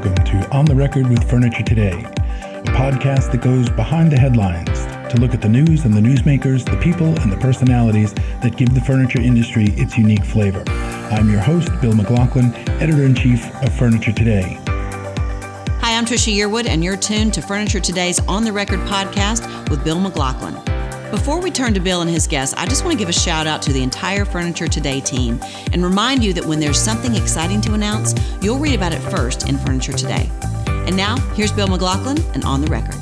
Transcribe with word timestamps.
Welcome 0.00 0.24
to 0.24 0.50
On 0.50 0.64
the 0.64 0.74
Record 0.74 1.08
with 1.08 1.28
Furniture 1.28 1.62
Today, 1.62 1.92
a 1.92 2.70
podcast 2.72 3.32
that 3.32 3.42
goes 3.42 3.68
behind 3.68 4.10
the 4.10 4.18
headlines 4.18 4.86
to 5.12 5.20
look 5.20 5.34
at 5.34 5.42
the 5.42 5.48
news 5.50 5.84
and 5.84 5.92
the 5.92 6.00
newsmakers, 6.00 6.64
the 6.64 6.78
people 6.78 7.08
and 7.20 7.30
the 7.30 7.36
personalities 7.36 8.14
that 8.40 8.56
give 8.56 8.74
the 8.74 8.80
furniture 8.80 9.20
industry 9.20 9.66
its 9.76 9.98
unique 9.98 10.24
flavor. 10.24 10.64
I'm 11.10 11.28
your 11.28 11.40
host, 11.40 11.68
Bill 11.82 11.92
McLaughlin, 11.92 12.54
editor 12.80 13.04
in 13.04 13.14
chief 13.14 13.54
of 13.62 13.74
Furniture 13.74 14.12
Today. 14.12 14.58
Hi, 14.64 15.98
I'm 15.98 16.06
Trisha 16.06 16.34
Yearwood, 16.34 16.66
and 16.66 16.82
you're 16.82 16.96
tuned 16.96 17.34
to 17.34 17.42
Furniture 17.42 17.80
Today's 17.80 18.20
On 18.20 18.42
the 18.42 18.54
Record 18.54 18.80
podcast 18.88 19.68
with 19.68 19.84
Bill 19.84 20.00
McLaughlin. 20.00 20.69
Before 21.10 21.40
we 21.40 21.50
turn 21.50 21.74
to 21.74 21.80
Bill 21.80 22.02
and 22.02 22.08
his 22.08 22.28
guests, 22.28 22.54
I 22.56 22.66
just 22.66 22.84
want 22.84 22.92
to 22.92 22.98
give 22.98 23.08
a 23.08 23.12
shout 23.12 23.48
out 23.48 23.60
to 23.62 23.72
the 23.72 23.82
entire 23.82 24.24
Furniture 24.24 24.68
Today 24.68 25.00
team 25.00 25.40
and 25.72 25.82
remind 25.82 26.22
you 26.22 26.32
that 26.34 26.44
when 26.44 26.60
there's 26.60 26.78
something 26.78 27.16
exciting 27.16 27.60
to 27.62 27.74
announce, 27.74 28.14
you'll 28.40 28.60
read 28.60 28.76
about 28.76 28.92
it 28.92 29.00
first 29.10 29.48
in 29.48 29.58
Furniture 29.58 29.92
Today. 29.92 30.30
And 30.68 30.96
now, 30.96 31.16
here's 31.34 31.50
Bill 31.50 31.66
McLaughlin 31.66 32.22
and 32.32 32.44
On 32.44 32.60
the 32.60 32.68
Record. 32.68 32.94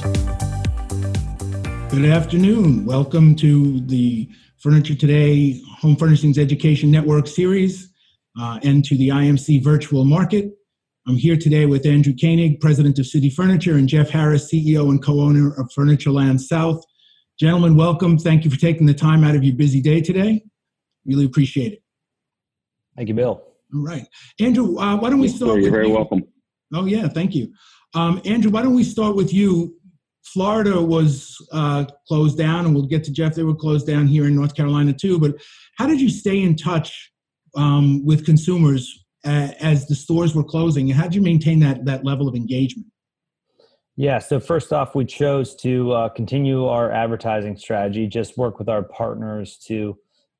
Good 1.90 2.06
afternoon. 2.06 2.86
Welcome 2.86 3.36
to 3.36 3.80
the 3.80 4.26
Furniture 4.56 4.94
Today 4.94 5.60
Home 5.80 5.94
Furnishings 5.94 6.38
Education 6.38 6.90
Network 6.90 7.26
series 7.26 7.92
uh, 8.40 8.58
and 8.62 8.82
to 8.86 8.96
the 8.96 9.08
IMC 9.08 9.62
Virtual 9.62 10.06
Market. 10.06 10.54
I'm 11.06 11.16
here 11.16 11.36
today 11.36 11.66
with 11.66 11.84
Andrew 11.84 12.14
Koenig, 12.18 12.58
President 12.60 12.98
of 12.98 13.06
City 13.06 13.28
Furniture, 13.28 13.76
and 13.76 13.86
Jeff 13.86 14.08
Harris, 14.08 14.50
CEO 14.50 14.88
and 14.88 15.04
co 15.04 15.20
owner 15.20 15.52
of 15.60 15.70
Furniture 15.74 16.10
Land 16.10 16.40
South. 16.40 16.82
Gentlemen, 17.38 17.76
welcome. 17.76 18.18
Thank 18.18 18.44
you 18.44 18.50
for 18.50 18.58
taking 18.58 18.84
the 18.84 18.94
time 18.94 19.22
out 19.22 19.36
of 19.36 19.44
your 19.44 19.54
busy 19.54 19.80
day 19.80 20.00
today. 20.00 20.42
Really 21.06 21.24
appreciate 21.24 21.72
it. 21.72 21.82
Thank 22.96 23.08
you, 23.08 23.14
Bill. 23.14 23.40
All 23.72 23.84
right. 23.84 24.04
Andrew, 24.40 24.76
uh, 24.76 24.96
why 24.96 25.08
don't 25.08 25.20
we 25.20 25.28
start? 25.28 25.60
You're 25.60 25.70
very 25.70 25.86
you? 25.86 25.94
welcome. 25.94 26.24
Oh, 26.74 26.86
yeah, 26.86 27.06
thank 27.06 27.36
you. 27.36 27.52
Um, 27.94 28.20
Andrew, 28.24 28.50
why 28.50 28.62
don't 28.62 28.74
we 28.74 28.82
start 28.82 29.14
with 29.14 29.32
you? 29.32 29.76
Florida 30.24 30.82
was 30.82 31.36
uh, 31.52 31.84
closed 32.08 32.36
down, 32.36 32.66
and 32.66 32.74
we'll 32.74 32.86
get 32.86 33.04
to 33.04 33.12
Jeff. 33.12 33.34
They 33.34 33.44
were 33.44 33.54
closed 33.54 33.86
down 33.86 34.08
here 34.08 34.26
in 34.26 34.34
North 34.34 34.56
Carolina 34.56 34.92
too. 34.92 35.20
But 35.20 35.36
how 35.76 35.86
did 35.86 36.00
you 36.00 36.10
stay 36.10 36.42
in 36.42 36.56
touch 36.56 37.12
um, 37.56 38.04
with 38.04 38.26
consumers 38.26 39.06
uh, 39.24 39.52
as 39.60 39.86
the 39.86 39.94
stores 39.94 40.34
were 40.34 40.44
closing? 40.44 40.90
And 40.90 40.98
how 40.98 41.04
did 41.04 41.14
you 41.14 41.22
maintain 41.22 41.60
that 41.60 41.84
that 41.84 42.04
level 42.04 42.26
of 42.28 42.34
engagement? 42.34 42.88
Yeah, 44.00 44.20
so 44.20 44.38
first 44.38 44.72
off, 44.72 44.94
we 44.94 45.04
chose 45.04 45.56
to 45.56 45.90
uh, 45.90 46.08
continue 46.10 46.66
our 46.66 46.92
advertising 46.92 47.56
strategy, 47.56 48.06
just 48.06 48.38
work 48.38 48.60
with 48.60 48.68
our 48.68 48.84
partners 48.84 49.58
to 49.66 49.98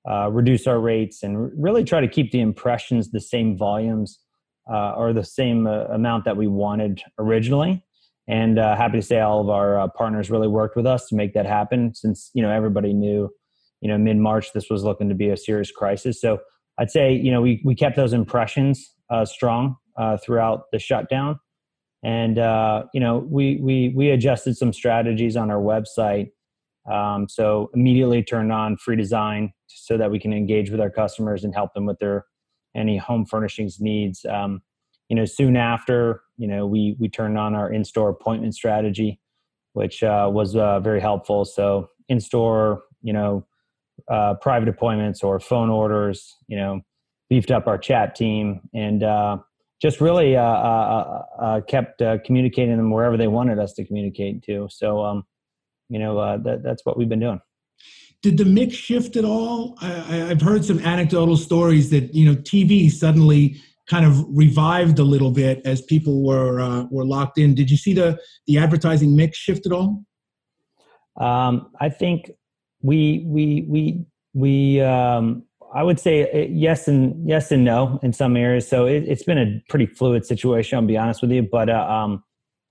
uh, 0.08 0.30
reduce 0.30 0.68
our 0.68 0.78
rates 0.78 1.24
and 1.24 1.50
really 1.60 1.82
try 1.82 2.00
to 2.00 2.06
keep 2.06 2.30
the 2.30 2.38
impressions 2.38 3.10
the 3.10 3.20
same 3.20 3.58
volumes 3.58 4.20
uh, 4.72 4.92
or 4.92 5.12
the 5.12 5.24
same 5.24 5.66
uh, 5.66 5.86
amount 5.86 6.24
that 6.24 6.36
we 6.36 6.46
wanted 6.46 7.02
originally. 7.18 7.82
And 8.28 8.60
uh, 8.60 8.76
happy 8.76 8.98
to 8.98 9.02
say 9.02 9.18
all 9.18 9.40
of 9.40 9.48
our 9.48 9.80
uh, 9.80 9.88
partners 9.88 10.30
really 10.30 10.46
worked 10.46 10.76
with 10.76 10.86
us 10.86 11.08
to 11.08 11.16
make 11.16 11.34
that 11.34 11.44
happen 11.44 11.96
since, 11.96 12.30
you 12.34 12.42
know, 12.42 12.50
everybody 12.52 12.92
knew, 12.92 13.28
you 13.80 13.88
know, 13.88 13.98
mid-March 13.98 14.52
this 14.52 14.70
was 14.70 14.84
looking 14.84 15.08
to 15.08 15.16
be 15.16 15.30
a 15.30 15.36
serious 15.36 15.72
crisis. 15.72 16.20
So 16.20 16.38
I'd 16.78 16.92
say, 16.92 17.12
you 17.12 17.32
know, 17.32 17.40
we, 17.40 17.60
we 17.64 17.74
kept 17.74 17.96
those 17.96 18.12
impressions 18.12 18.94
strong 19.24 19.74
throughout 20.22 20.66
the 20.70 20.78
shutdown 20.78 21.40
and 22.02 22.38
uh, 22.38 22.84
you 22.94 23.00
know 23.00 23.18
we 23.18 23.58
we 23.60 23.92
we 23.94 24.10
adjusted 24.10 24.56
some 24.56 24.72
strategies 24.72 25.36
on 25.36 25.50
our 25.50 25.60
website 25.60 26.30
um, 26.90 27.28
so 27.28 27.70
immediately 27.74 28.22
turned 28.22 28.52
on 28.52 28.76
free 28.76 28.96
design 28.96 29.52
so 29.66 29.98
that 29.98 30.10
we 30.10 30.18
can 30.18 30.32
engage 30.32 30.70
with 30.70 30.80
our 30.80 30.90
customers 30.90 31.44
and 31.44 31.54
help 31.54 31.74
them 31.74 31.86
with 31.86 31.98
their 31.98 32.24
any 32.74 32.96
home 32.96 33.26
furnishings 33.26 33.80
needs. 33.80 34.24
Um, 34.24 34.62
you 35.08 35.16
know 35.16 35.24
soon 35.24 35.56
after 35.56 36.22
you 36.36 36.46
know 36.46 36.66
we 36.66 36.96
we 36.98 37.08
turned 37.08 37.38
on 37.38 37.54
our 37.54 37.72
in-store 37.72 38.10
appointment 38.10 38.54
strategy 38.54 39.20
which 39.72 40.02
uh, 40.02 40.28
was 40.32 40.56
uh, 40.56 40.80
very 40.80 41.00
helpful. 41.00 41.44
So 41.44 41.88
in-store 42.08 42.82
you 43.02 43.12
know 43.12 43.46
uh, 44.10 44.34
private 44.34 44.68
appointments 44.68 45.22
or 45.22 45.40
phone 45.40 45.70
orders 45.70 46.36
you 46.46 46.56
know 46.56 46.80
beefed 47.28 47.50
up 47.50 47.66
our 47.66 47.78
chat 47.78 48.14
team. 48.14 48.60
And 48.74 49.02
uh, 49.02 49.38
just 49.80 50.00
really 50.00 50.36
uh, 50.36 50.42
uh, 50.42 51.24
uh, 51.38 51.42
uh 51.42 51.60
kept 51.62 52.02
uh, 52.02 52.18
communicating 52.24 52.76
them 52.76 52.90
wherever 52.90 53.16
they 53.16 53.28
wanted 53.28 53.58
us 53.58 53.72
to 53.74 53.84
communicate 53.84 54.42
to. 54.42 54.68
So, 54.70 55.04
um, 55.04 55.24
you 55.88 55.98
know, 55.98 56.18
uh, 56.18 56.36
that, 56.38 56.62
that's 56.62 56.84
what 56.84 56.96
we've 56.98 57.08
been 57.08 57.20
doing. 57.20 57.40
Did 58.22 58.36
the 58.36 58.44
mix 58.44 58.74
shift 58.74 59.16
at 59.16 59.24
all? 59.24 59.78
I, 59.80 59.86
have 59.86 60.40
heard 60.40 60.64
some 60.64 60.80
anecdotal 60.80 61.36
stories 61.36 61.90
that 61.90 62.12
you 62.12 62.26
know 62.26 62.34
TV 62.34 62.90
suddenly 62.90 63.60
kind 63.88 64.04
of 64.04 64.24
revived 64.28 64.98
a 64.98 65.04
little 65.04 65.30
bit 65.30 65.62
as 65.64 65.82
people 65.82 66.24
were 66.24 66.86
were 66.90 67.04
locked 67.04 67.38
in. 67.38 67.54
Did 67.54 67.70
you 67.70 67.76
see 67.76 67.94
the 67.94 68.18
the 68.48 68.58
advertising 68.58 69.14
mix 69.14 69.38
shift 69.38 69.66
at 69.66 69.72
all? 69.72 70.02
Um, 71.20 71.70
I 71.80 71.90
think 71.90 72.32
we 72.82 73.24
we 73.24 73.64
we 73.68 74.04
we 74.34 74.80
um, 74.80 75.44
I 75.74 75.82
would 75.82 76.00
say 76.00 76.22
uh, 76.22 76.46
yes 76.50 76.88
and 76.88 77.28
yes 77.28 77.50
and 77.50 77.64
no 77.64 77.98
in 78.02 78.12
some 78.12 78.36
areas. 78.36 78.66
So 78.68 78.86
it, 78.86 79.08
has 79.08 79.22
been 79.22 79.38
a 79.38 79.62
pretty 79.68 79.86
fluid 79.86 80.24
situation. 80.24 80.78
I'll 80.78 80.86
be 80.86 80.96
honest 80.96 81.22
with 81.22 81.30
you, 81.30 81.42
but 81.42 81.68
uh, 81.68 81.86
um, 81.88 82.22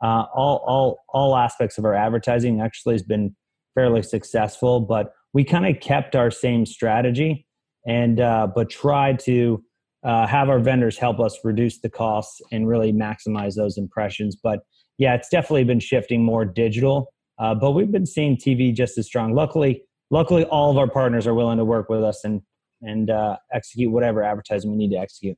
uh, 0.04 0.26
all 0.34 0.64
all 0.66 1.00
all 1.10 1.36
aspects 1.36 1.78
of 1.78 1.86
our 1.86 1.94
advertising 1.94 2.62
actually 2.62 2.96
has 2.96 3.04
been 3.04 3.36
fairly 3.76 4.02
successful. 4.02 4.80
But 4.80 5.12
we 5.34 5.44
kind 5.44 5.66
of 5.66 5.82
kept 5.82 6.16
our 6.16 6.32
same 6.32 6.66
strategy, 6.66 7.46
and 7.86 8.20
uh, 8.20 8.48
but 8.54 8.70
tried 8.70 9.20
to 9.20 9.64
uh, 10.04 10.26
have 10.28 10.50
our 10.50 10.60
vendors 10.60 10.98
help 10.98 11.20
us 11.20 11.38
reduce 11.44 11.80
the 11.80 11.90
costs 11.90 12.42
and 12.52 12.68
really 12.68 12.94
maximize 12.94 13.56
those 13.56 13.78
impressions. 13.78 14.36
But 14.36 14.60
yeah, 14.98 15.16
it's 15.16 15.30
definitely 15.30 15.66
been 15.66 15.80
shifting 15.80 16.24
more 16.24 16.46
digital. 16.46 17.14
Uh, 17.40 17.54
but 17.54 17.72
we've 17.72 17.92
been 17.92 18.06
seeing 18.06 18.36
TV 18.36 18.74
just 18.74 18.98
as 18.98 19.06
strong. 19.06 19.34
Luckily, 19.34 19.84
luckily, 20.10 20.44
all 20.46 20.72
of 20.72 20.78
our 20.78 20.90
partners 20.90 21.28
are 21.28 21.36
willing 21.36 21.58
to 21.58 21.66
work 21.66 21.88
with 21.88 22.04
us 22.04 22.24
and 22.24 22.42
and 22.82 23.10
uh, 23.10 23.38
execute 23.54 23.92
whatever 23.92 24.24
advertising 24.24 24.72
we 24.72 24.78
need 24.78 24.92
to 24.92 24.98
execute. 24.98 25.38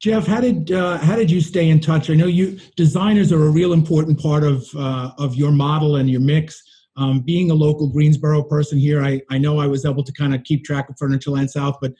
Jeff, 0.00 0.26
how 0.26 0.40
did 0.40 0.70
uh, 0.70 0.98
how 0.98 1.16
did 1.16 1.30
you 1.30 1.40
stay 1.40 1.70
in 1.70 1.80
touch? 1.80 2.10
I 2.10 2.14
know 2.14 2.26
you 2.26 2.58
designers 2.76 3.32
are 3.32 3.46
a 3.46 3.50
real 3.50 3.72
important 3.72 4.20
part 4.20 4.44
of 4.44 4.68
uh, 4.76 5.12
of 5.18 5.34
your 5.34 5.52
model 5.52 5.96
and 5.96 6.10
your 6.10 6.20
mix. 6.20 6.62
Um, 6.96 7.22
being 7.22 7.50
a 7.50 7.54
local 7.54 7.88
Greensboro 7.88 8.44
person 8.44 8.78
here, 8.78 9.02
I, 9.02 9.20
I 9.28 9.36
know 9.38 9.58
I 9.58 9.66
was 9.66 9.84
able 9.84 10.04
to 10.04 10.12
kind 10.12 10.32
of 10.32 10.44
keep 10.44 10.64
track 10.64 10.88
of 10.88 10.96
Furniture 10.96 11.30
Land 11.30 11.50
South. 11.50 11.76
But 11.80 11.94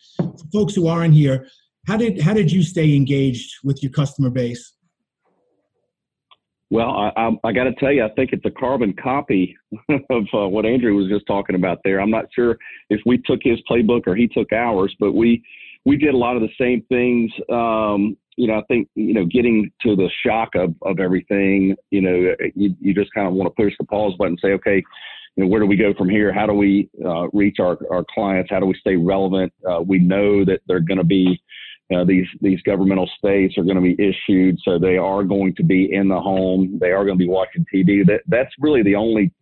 folks 0.53 0.75
who 0.75 0.87
aren't 0.87 1.15
here, 1.15 1.49
how 1.87 1.97
did 1.97 2.21
how 2.21 2.34
did 2.34 2.53
you 2.53 2.62
stay 2.62 2.95
engaged 2.95 3.55
with 3.65 3.83
your 3.83 3.91
customer 3.91 4.31
base? 4.31 4.73
Well, 6.70 6.91
I, 6.91 7.12
I, 7.16 7.30
I 7.44 7.52
got 7.52 7.64
to 7.64 7.75
tell 7.75 7.92
you, 7.92 8.04
I 8.04 8.10
think 8.10 8.32
it's 8.32 8.44
a 8.44 8.50
carbon 8.50 8.94
copy 9.00 9.56
of 10.10 10.25
uh, 10.32 10.48
what 10.48 10.66
Andrew 10.66 10.94
was 10.94 11.08
just 11.08 11.26
talking 11.26 11.56
about 11.56 11.78
there. 11.84 12.00
I'm 12.00 12.10
not 12.10 12.26
sure 12.34 12.56
if 12.91 13.00
we 13.06 13.19
took 13.19 13.41
his 13.42 13.58
playbook 13.70 14.06
or 14.06 14.16
he 14.16 14.28
took 14.28 14.52
ours, 14.52 14.94
but 14.98 15.12
we 15.12 15.42
we 15.84 15.97
did 15.98 16.14
a 16.14 16.16
lot 16.16 16.36
of 16.36 16.42
the 16.42 16.48
same 16.58 16.82
things. 16.88 17.30
Um, 17.53 18.16
you 18.36 18.48
know, 18.48 18.54
I 18.54 18.62
think 18.69 18.88
you 18.94 19.14
know, 19.14 19.26
getting 19.26 19.70
to 19.82 19.94
the 19.94 20.08
shock 20.26 20.54
of 20.54 20.74
of 20.82 20.98
everything. 21.00 21.76
You 21.91 22.00
know, 22.00 22.34
you 22.54 22.74
you 22.80 22.94
just 22.94 23.12
kind 23.14 23.28
of 23.28 23.34
want 23.34 23.54
to 23.54 23.62
push 23.62 23.74
the 23.78 23.84
pause 23.84 24.14
button 24.19 24.32
and 24.32 24.41
say, 24.42 24.53
okay, 24.54 24.82
you 25.36 25.44
know, 25.44 25.48
where 25.48 25.60
do 25.60 25.66
we 25.66 25.76
go 25.76 25.92
from 25.94 26.08
here? 26.08 26.32
How 26.32 26.47
do 26.47 26.54
we 26.54 26.88
uh, 27.04 27.28
reach 27.32 27.56
our 27.60 27.78
our 27.91 28.04
clients? 28.12 28.50
How 28.50 28.60
do 28.60 28.66
we 28.66 28.74
stay 28.80 28.97
relevant? 28.97 29.53
Uh, 29.69 29.82
we 29.82 29.98
know 29.98 30.44
that 30.44 30.60
they're 30.66 30.80
going 30.80 30.98
to 30.98 31.04
be 31.04 31.41
these 32.06 32.27
these 32.41 32.61
governmental 32.62 33.09
states 33.19 33.59
are 33.59 33.65
going 33.65 33.77
to 33.77 33.83
be 33.83 33.97
issued, 34.03 34.59
so 34.65 34.78
they 34.78 34.97
are 34.97 35.22
going 35.22 35.55
to 35.56 35.62
be 35.62 35.93
in 35.93 36.09
the 36.09 36.21
home. 36.21 36.78
They 36.81 36.93
are 36.93 37.05
going 37.05 37.19
to 37.19 37.25
be 37.25 37.28
watching 37.28 37.67
TV. 37.72 38.06
That 38.06 38.21
that's 38.27 38.53
really 38.59 38.83
the 38.83 38.95
only 38.95 39.33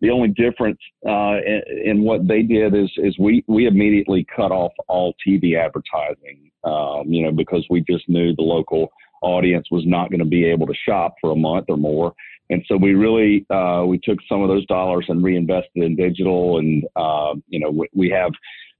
the 0.00 0.10
only 0.10 0.28
difference 0.28 0.80
uh, 1.08 1.36
in, 1.46 1.62
in, 1.84 2.02
what 2.02 2.26
they 2.26 2.42
did 2.42 2.74
is 2.74 2.90
is 2.96 3.16
we 3.18 3.44
we 3.46 3.66
immediately 3.66 4.26
cut 4.34 4.50
off 4.50 4.72
all 4.88 5.14
TV 5.26 5.56
advertising. 5.56 6.50
Um, 6.64 7.04
you 7.06 7.24
know, 7.24 7.32
because 7.32 7.64
we 7.70 7.80
just 7.88 8.08
knew 8.08 8.34
the 8.34 8.42
local 8.42 8.92
audience 9.22 9.68
was 9.70 9.84
not 9.86 10.10
going 10.10 10.20
to 10.20 10.24
be 10.24 10.44
able 10.44 10.66
to 10.66 10.74
shop 10.86 11.14
for 11.20 11.32
a 11.32 11.36
month 11.36 11.66
or 11.68 11.76
more. 11.76 12.12
And 12.50 12.64
so 12.68 12.76
we 12.76 12.94
really 12.94 13.46
uh, 13.50 13.84
we 13.86 13.98
took 13.98 14.18
some 14.28 14.42
of 14.42 14.48
those 14.48 14.66
dollars 14.66 15.06
and 15.08 15.22
reinvested 15.22 15.82
in 15.82 15.96
digital, 15.96 16.58
and 16.58 16.84
uh, 16.96 17.34
you 17.48 17.60
know 17.60 17.70
we, 17.70 17.88
we 17.94 18.10
have 18.10 18.32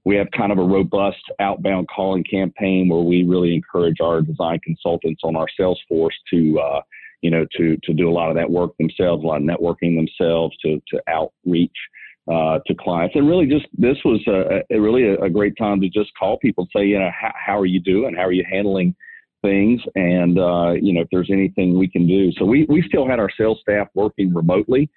we 0.05 0.15
have 0.15 0.27
kind 0.35 0.51
of 0.51 0.57
a 0.57 0.63
robust 0.63 1.23
outbound 1.39 1.87
calling 1.87 2.23
campaign 2.23 2.89
where 2.89 3.01
we 3.01 3.23
really 3.23 3.55
encourage 3.55 3.97
our 4.01 4.21
design 4.21 4.59
consultants 4.63 5.21
on 5.23 5.35
our 5.35 5.47
sales 5.57 5.79
force 5.87 6.15
to, 6.29 6.59
uh, 6.59 6.81
you 7.21 7.31
know, 7.31 7.45
to 7.57 7.77
to 7.83 7.93
do 7.93 8.09
a 8.09 8.11
lot 8.11 8.29
of 8.29 8.35
that 8.35 8.49
work 8.49 8.75
themselves, 8.77 9.23
a 9.23 9.27
lot 9.27 9.41
of 9.41 9.43
networking 9.43 9.95
themselves, 9.95 10.55
to 10.57 10.81
to 10.89 11.01
outreach 11.07 11.71
uh, 12.29 12.59
to 12.67 12.75
clients, 12.75 13.15
and 13.15 13.27
really 13.27 13.45
just 13.45 13.65
this 13.77 13.97
was 14.03 14.21
a, 14.27 14.61
a 14.75 14.79
really 14.79 15.13
a, 15.13 15.29
great 15.29 15.57
time 15.57 15.79
to 15.81 15.89
just 15.89 16.11
call 16.19 16.37
people, 16.39 16.63
and 16.63 16.81
say, 16.81 16.87
you 16.87 16.99
know, 16.99 17.09
how, 17.19 17.31
how 17.33 17.57
are 17.57 17.65
you 17.65 17.79
doing? 17.79 18.13
How 18.13 18.23
are 18.23 18.31
you 18.33 18.45
handling 18.49 18.93
things? 19.41 19.81
And 19.95 20.37
uh, 20.37 20.71
you 20.71 20.93
know, 20.93 21.01
if 21.01 21.07
there's 21.11 21.31
anything 21.31 21.77
we 21.77 21.87
can 21.87 22.07
do. 22.07 22.31
So 22.33 22.45
we 22.45 22.65
we 22.67 22.83
still 22.87 23.07
had 23.07 23.19
our 23.19 23.29
sales 23.37 23.59
staff 23.61 23.87
working 23.93 24.33
remotely. 24.33 24.89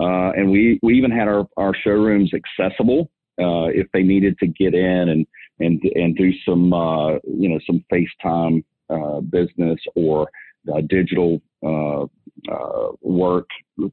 Uh, 0.00 0.32
and 0.32 0.50
we, 0.50 0.80
we 0.82 0.96
even 0.96 1.10
had 1.10 1.28
our, 1.28 1.46
our 1.58 1.74
showrooms 1.84 2.32
accessible 2.32 3.10
uh, 3.40 3.66
if 3.66 3.86
they 3.92 4.02
needed 4.02 4.38
to 4.38 4.46
get 4.46 4.74
in 4.74 5.08
and 5.08 5.26
and 5.60 5.80
and 5.94 6.16
do 6.16 6.32
some 6.44 6.72
uh, 6.72 7.14
you 7.24 7.48
know 7.48 7.58
some 7.66 7.84
FaceTime 7.92 8.64
uh, 8.90 9.20
business 9.20 9.78
or 9.94 10.28
uh, 10.72 10.80
digital 10.88 11.40
uh, 11.64 12.02
uh, 12.52 12.92
work 13.00 13.48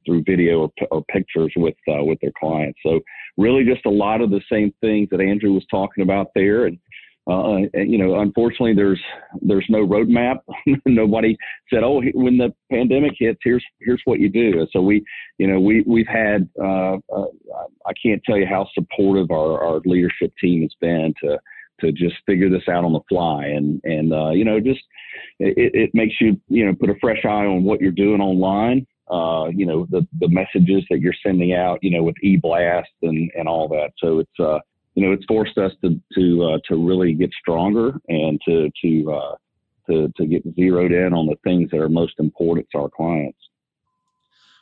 through 0.06 0.24
video 0.24 0.62
or, 0.62 0.72
or 0.92 1.04
pictures 1.06 1.52
with 1.56 1.76
with 1.88 2.20
their 2.22 2.32
clients. 2.40 2.80
So 2.84 3.00
really, 3.38 3.64
just 3.64 3.86
a 3.86 3.90
lot 3.90 4.22
of 4.22 4.30
the 4.30 4.42
same 4.52 4.74
things 4.82 5.10
that 5.12 5.22
Andrew 5.22 5.54
was 5.54 5.66
talking 5.70 6.04
about 6.04 6.28
there, 6.36 6.66
and 6.66 6.78
uh, 7.30 7.58
you 7.74 7.98
know, 7.98 8.20
unfortunately, 8.20 8.74
there's 8.74 9.02
there's 9.42 9.66
no 9.70 9.86
roadmap. 9.86 10.40
Nobody 10.86 11.38
said, 11.72 11.84
"Oh, 11.84 12.02
when 12.14 12.38
the 12.38 12.54
pandemic 12.72 13.14
hits, 13.20 13.40
here's 13.44 13.64
here's 13.82 14.02
what 14.06 14.20
you 14.20 14.30
do." 14.30 14.66
So 14.72 14.82
we, 14.82 15.06
you 15.38 15.48
know, 15.48 15.60
we 15.60 15.84
we've 15.86 16.08
had. 16.08 16.50
Uh, 16.60 16.98
uh, 17.14 17.26
I 17.86 17.92
can't 18.02 18.22
tell 18.24 18.38
you 18.38 18.48
how 18.48 18.68
supportive 18.74 19.32
our, 19.32 19.64
our 19.64 19.82
leadership 19.86 20.34
team 20.42 20.62
has 20.64 20.74
been 20.82 21.14
to 21.24 21.40
to 21.82 21.92
just 21.92 22.16
figure 22.26 22.50
this 22.50 22.68
out 22.68 22.84
on 22.84 22.94
the 22.94 23.02
fly, 23.08 23.46
and 23.46 23.80
and 23.84 24.12
uh, 24.12 24.32
you 24.32 24.44
know, 24.44 24.60
just 24.60 24.82
it, 25.40 25.72
it 25.76 25.92
makes 25.94 26.16
you 26.20 26.40
you 26.48 26.66
know 26.66 26.74
put 26.74 26.90
a 26.90 26.96
fresh 27.00 27.24
eye 27.26 27.46
on 27.46 27.64
what 27.64 27.80
you're 27.80 27.92
doing 27.92 28.22
online. 28.22 28.88
Uh, 29.10 29.50
you 29.50 29.66
know, 29.66 29.86
the 29.92 30.08
the 30.20 30.30
messages 30.30 30.84
that 30.90 31.00
you're 31.00 31.14
sending 31.24 31.54
out, 31.54 31.80
you 31.82 31.92
know, 31.92 32.04
with 32.04 32.16
e-blast 32.24 32.90
and 33.04 33.30
and 33.36 33.48
all 33.48 33.68
that. 33.68 33.92
So 33.98 34.20
it's 34.20 34.40
uh 34.40 34.60
you 34.96 35.06
know, 35.06 35.14
it's 35.14 35.26
forced 35.26 35.58
us 35.58 35.72
to 35.84 36.00
to 36.16 36.44
uh, 36.44 36.58
to 36.68 36.76
really 36.76 37.14
get 37.14 37.32
stronger 37.40 38.00
and 38.08 38.40
to 38.48 38.70
to 38.84 39.12
uh, 39.12 39.36
to 39.90 40.12
to 40.18 40.26
get 40.26 40.44
zeroed 40.56 40.92
in 40.92 41.14
on 41.14 41.26
the 41.26 41.36
things 41.44 41.70
that 41.72 41.80
are 41.80 41.90
most 41.90 42.14
important 42.20 42.68
to 42.72 42.80
our 42.80 42.90
clients. 42.90 43.40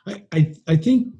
I 0.06 0.22
I, 0.32 0.54
I 0.66 0.76
think 0.76 1.14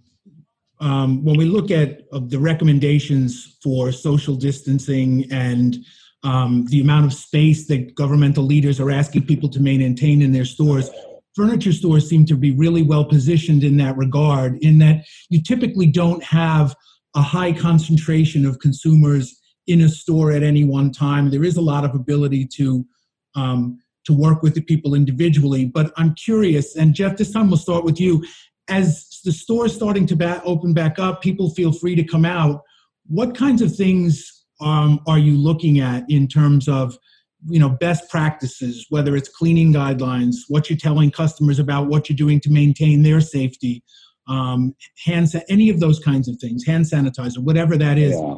um, 0.80 1.24
when 1.24 1.36
we 1.36 1.44
look 1.44 1.70
at 1.70 2.02
uh, 2.12 2.20
the 2.22 2.38
recommendations 2.38 3.58
for 3.62 3.90
social 3.92 4.36
distancing 4.36 5.30
and 5.32 5.76
um, 6.24 6.66
the 6.68 6.80
amount 6.80 7.06
of 7.06 7.12
space 7.12 7.66
that 7.68 7.94
governmental 7.94 8.44
leaders 8.44 8.80
are 8.80 8.90
asking 8.90 9.26
people 9.26 9.48
to 9.50 9.60
maintain 9.60 10.22
in 10.22 10.32
their 10.32 10.44
stores, 10.44 10.90
furniture 11.34 11.72
stores 11.72 12.08
seem 12.08 12.24
to 12.26 12.36
be 12.36 12.52
really 12.52 12.82
well 12.82 13.04
positioned 13.04 13.64
in 13.64 13.76
that 13.78 13.96
regard. 13.96 14.58
In 14.58 14.78
that 14.78 15.04
you 15.30 15.42
typically 15.42 15.86
don't 15.86 16.22
have 16.22 16.74
a 17.14 17.22
high 17.22 17.52
concentration 17.52 18.44
of 18.44 18.58
consumers 18.58 19.38
in 19.66 19.80
a 19.82 19.88
store 19.88 20.32
at 20.32 20.42
any 20.42 20.64
one 20.64 20.90
time. 20.90 21.30
There 21.30 21.44
is 21.44 21.56
a 21.56 21.62
lot 21.62 21.84
of 21.84 21.94
ability 21.94 22.46
to 22.56 22.86
um, 23.34 23.78
to 24.04 24.12
work 24.12 24.42
with 24.42 24.54
the 24.54 24.62
people 24.62 24.94
individually. 24.94 25.66
But 25.66 25.92
I'm 25.96 26.14
curious, 26.14 26.76
and 26.76 26.94
Jeff, 26.94 27.16
this 27.16 27.30
time 27.30 27.48
we'll 27.48 27.58
start 27.58 27.84
with 27.84 28.00
you. 28.00 28.24
As 28.68 29.20
the 29.24 29.32
store 29.32 29.66
is 29.66 29.74
starting 29.74 30.06
to 30.06 30.42
open 30.44 30.72
back 30.72 30.98
up, 30.98 31.22
people 31.22 31.50
feel 31.50 31.72
free 31.72 31.94
to 31.94 32.04
come 32.04 32.24
out. 32.24 32.62
What 33.06 33.36
kinds 33.36 33.62
of 33.62 33.74
things 33.74 34.44
um, 34.60 35.00
are 35.06 35.18
you 35.18 35.36
looking 35.36 35.80
at 35.80 36.04
in 36.08 36.26
terms 36.28 36.68
of 36.68 36.96
you 37.46 37.60
know 37.60 37.68
best 37.68 38.10
practices 38.10 38.86
whether 38.90 39.14
it's 39.14 39.28
cleaning 39.28 39.72
guidelines 39.72 40.34
what 40.48 40.68
you're 40.68 40.76
telling 40.76 41.08
customers 41.08 41.60
about 41.60 41.86
what 41.86 42.08
you're 42.08 42.16
doing 42.16 42.40
to 42.40 42.50
maintain 42.50 43.04
their 43.04 43.20
safety 43.20 43.80
um, 44.28 44.74
hand 45.04 45.28
any 45.48 45.70
of 45.70 45.80
those 45.80 45.98
kinds 46.00 46.28
of 46.28 46.36
things, 46.38 46.64
hand 46.64 46.84
sanitizer, 46.84 47.38
whatever 47.38 47.76
that 47.76 47.98
is. 47.98 48.12
Yeah. 48.12 48.34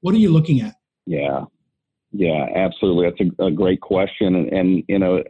What 0.00 0.14
are 0.14 0.18
you 0.18 0.30
looking 0.30 0.60
at? 0.60 0.74
Yeah, 1.06 1.44
yeah, 2.12 2.46
absolutely. 2.54 3.06
That's 3.06 3.30
a, 3.38 3.46
a 3.46 3.50
great 3.50 3.80
question, 3.80 4.34
and, 4.34 4.52
and 4.52 4.84
you 4.88 4.98
know, 4.98 5.22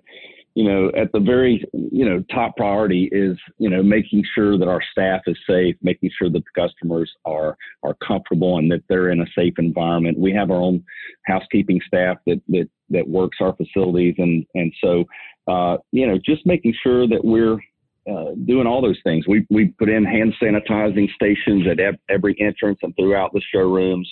you 0.54 0.64
know, 0.64 0.90
at 0.96 1.12
the 1.12 1.20
very 1.20 1.64
you 1.72 2.04
know 2.04 2.24
top 2.32 2.56
priority 2.56 3.08
is 3.12 3.38
you 3.58 3.70
know 3.70 3.82
making 3.82 4.24
sure 4.34 4.58
that 4.58 4.68
our 4.68 4.82
staff 4.90 5.20
is 5.26 5.36
safe, 5.48 5.76
making 5.82 6.10
sure 6.18 6.30
that 6.30 6.42
the 6.44 6.60
customers 6.60 7.10
are 7.24 7.56
are 7.82 7.94
comfortable 8.06 8.58
and 8.58 8.70
that 8.70 8.82
they're 8.88 9.10
in 9.10 9.20
a 9.20 9.26
safe 9.36 9.54
environment. 9.58 10.18
We 10.18 10.32
have 10.32 10.50
our 10.50 10.60
own 10.60 10.84
housekeeping 11.26 11.80
staff 11.86 12.16
that 12.26 12.40
that 12.48 12.68
that 12.90 13.08
works 13.08 13.38
our 13.40 13.54
facilities, 13.54 14.14
and 14.18 14.44
and 14.54 14.72
so 14.82 15.04
uh, 15.46 15.76
you 15.92 16.06
know 16.06 16.18
just 16.24 16.46
making 16.46 16.74
sure 16.82 17.06
that 17.06 17.24
we're 17.24 17.58
uh, 18.08 18.30
doing 18.46 18.66
all 18.66 18.80
those 18.80 19.00
things. 19.04 19.26
We 19.26 19.46
we 19.50 19.68
put 19.78 19.88
in 19.88 20.04
hand 20.04 20.34
sanitizing 20.42 21.12
stations 21.14 21.66
at 21.70 21.80
ev- 21.80 21.98
every 22.08 22.36
entrance 22.40 22.78
and 22.82 22.94
throughout 22.96 23.32
the 23.32 23.42
showrooms. 23.52 24.08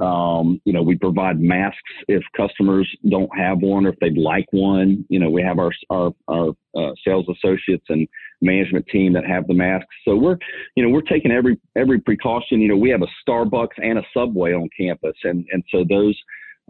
Um, 0.00 0.60
you 0.64 0.72
know, 0.72 0.82
we 0.82 0.96
provide 0.96 1.40
masks 1.40 1.78
if 2.06 2.22
customers 2.36 2.88
don't 3.08 3.30
have 3.36 3.58
one 3.58 3.86
or 3.86 3.90
if 3.90 3.98
they'd 4.00 4.16
like 4.16 4.46
one. 4.52 5.04
You 5.08 5.18
know, 5.18 5.30
we 5.30 5.42
have 5.42 5.58
our 5.58 5.72
our, 5.90 6.12
our 6.28 6.50
uh, 6.76 6.92
sales 7.04 7.26
associates 7.28 7.84
and 7.88 8.08
management 8.40 8.86
team 8.86 9.12
that 9.12 9.26
have 9.26 9.46
the 9.46 9.54
masks. 9.54 9.94
So 10.04 10.16
we're, 10.16 10.38
you 10.76 10.84
know, 10.84 10.90
we're 10.90 11.02
taking 11.02 11.32
every 11.32 11.58
every 11.76 12.00
precaution. 12.00 12.60
You 12.60 12.68
know, 12.68 12.76
we 12.76 12.90
have 12.90 13.02
a 13.02 13.08
Starbucks 13.28 13.78
and 13.82 13.98
a 13.98 14.02
Subway 14.14 14.52
on 14.54 14.68
campus, 14.76 15.16
and 15.24 15.44
and 15.52 15.62
so 15.70 15.84
those 15.88 16.16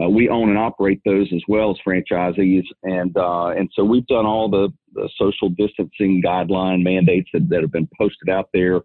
uh, 0.01 0.09
we 0.09 0.29
own 0.29 0.49
and 0.49 0.59
operate 0.59 1.01
those 1.05 1.29
as 1.35 1.43
well 1.49 1.71
as 1.71 1.77
franchisees, 1.87 2.65
and 2.85 3.17
uh, 3.17 3.49
and 3.49 3.69
so 3.75 3.85
we've 3.85 4.07
done 4.07 4.25
all 4.25 4.49
the, 4.49 4.73
the, 4.95 5.09
social 5.19 5.51
distancing 5.51 6.23
guideline 6.25 6.83
mandates 6.83 7.29
that, 7.33 7.49
that 7.51 7.61
have 7.61 7.73
been 7.73 7.89
posted 7.99 8.31
out 8.31 8.49
there. 8.55 8.77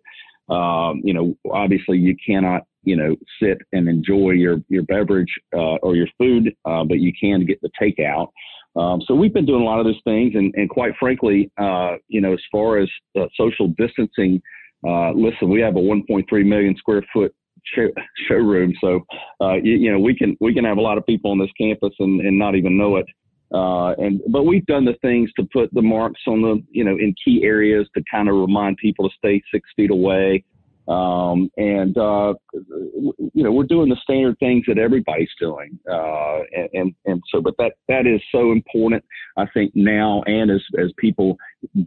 Um, 0.49 1.01
you 1.03 1.13
know, 1.13 1.35
obviously 1.51 1.97
you 1.97 2.15
cannot 2.25 2.63
you 2.83 2.95
know 2.95 3.15
sit 3.41 3.59
and 3.71 3.87
enjoy 3.87 4.31
your 4.31 4.57
your 4.67 4.83
beverage 4.83 5.33
uh, 5.53 5.77
or 5.83 5.95
your 5.95 6.07
food, 6.17 6.53
uh, 6.65 6.83
but 6.83 6.99
you 6.99 7.13
can 7.19 7.45
get 7.45 7.61
the 7.61 7.69
takeout. 7.81 8.27
Um, 8.75 9.01
so 9.07 9.15
we've 9.15 9.33
been 9.33 9.45
doing 9.45 9.61
a 9.61 9.65
lot 9.65 9.79
of 9.79 9.85
those 9.85 10.01
things, 10.03 10.33
and, 10.35 10.53
and 10.57 10.69
quite 10.69 10.93
frankly, 10.99 11.49
uh, 11.57 11.95
you 12.09 12.19
know, 12.19 12.33
as 12.33 12.41
far 12.51 12.77
as 12.77 12.89
social 13.37 13.69
distancing, 13.77 14.41
listen, 14.83 15.49
we 15.49 15.61
have 15.61 15.77
a 15.77 15.79
1.3 15.79 16.45
million 16.45 16.75
square 16.75 17.05
foot 17.13 17.33
show, 17.73 17.87
showroom. 18.27 18.73
So, 18.81 19.01
uh, 19.41 19.55
you, 19.55 19.73
you, 19.73 19.91
know, 19.91 19.99
we 19.99 20.15
can 20.15 20.37
we 20.41 20.53
can 20.53 20.65
have 20.65 20.77
a 20.77 20.81
lot 20.81 20.97
of 20.97 21.05
people 21.05 21.31
on 21.31 21.39
this 21.39 21.51
campus 21.59 21.93
and, 21.99 22.21
and 22.21 22.37
not 22.37 22.55
even 22.55 22.77
know 22.77 22.97
it. 22.97 23.05
Uh, 23.53 23.91
and 23.97 24.21
but 24.29 24.43
we've 24.43 24.65
done 24.65 24.85
the 24.85 24.95
things 25.01 25.31
to 25.39 25.47
put 25.53 25.73
the 25.73 25.81
marks 25.81 26.21
on 26.27 26.41
the 26.41 26.61
you 26.71 26.83
know 26.83 26.97
in 26.97 27.13
key 27.23 27.41
areas 27.43 27.87
to 27.95 28.03
kind 28.09 28.27
of 28.27 28.35
remind 28.35 28.75
people 28.77 29.07
to 29.07 29.15
stay 29.17 29.41
six 29.53 29.69
feet 29.75 29.91
away. 29.91 30.43
Um, 30.87 31.49
and, 31.57 31.97
uh, 31.97 32.35
you 32.53 33.43
know, 33.43 33.51
we're 33.51 33.63
doing 33.63 33.89
the 33.89 33.97
standard 34.03 34.37
things 34.39 34.65
that 34.67 34.77
everybody's 34.77 35.29
doing. 35.39 35.79
Uh, 35.91 36.39
and, 36.73 36.93
and, 37.05 37.21
so, 37.31 37.41
but 37.41 37.55
that, 37.57 37.73
that 37.87 38.05
is 38.05 38.21
so 38.31 38.51
important, 38.51 39.03
I 39.37 39.45
think 39.53 39.71
now, 39.73 40.21
and 40.27 40.51
as, 40.51 40.61
as 40.79 40.91
people 40.97 41.37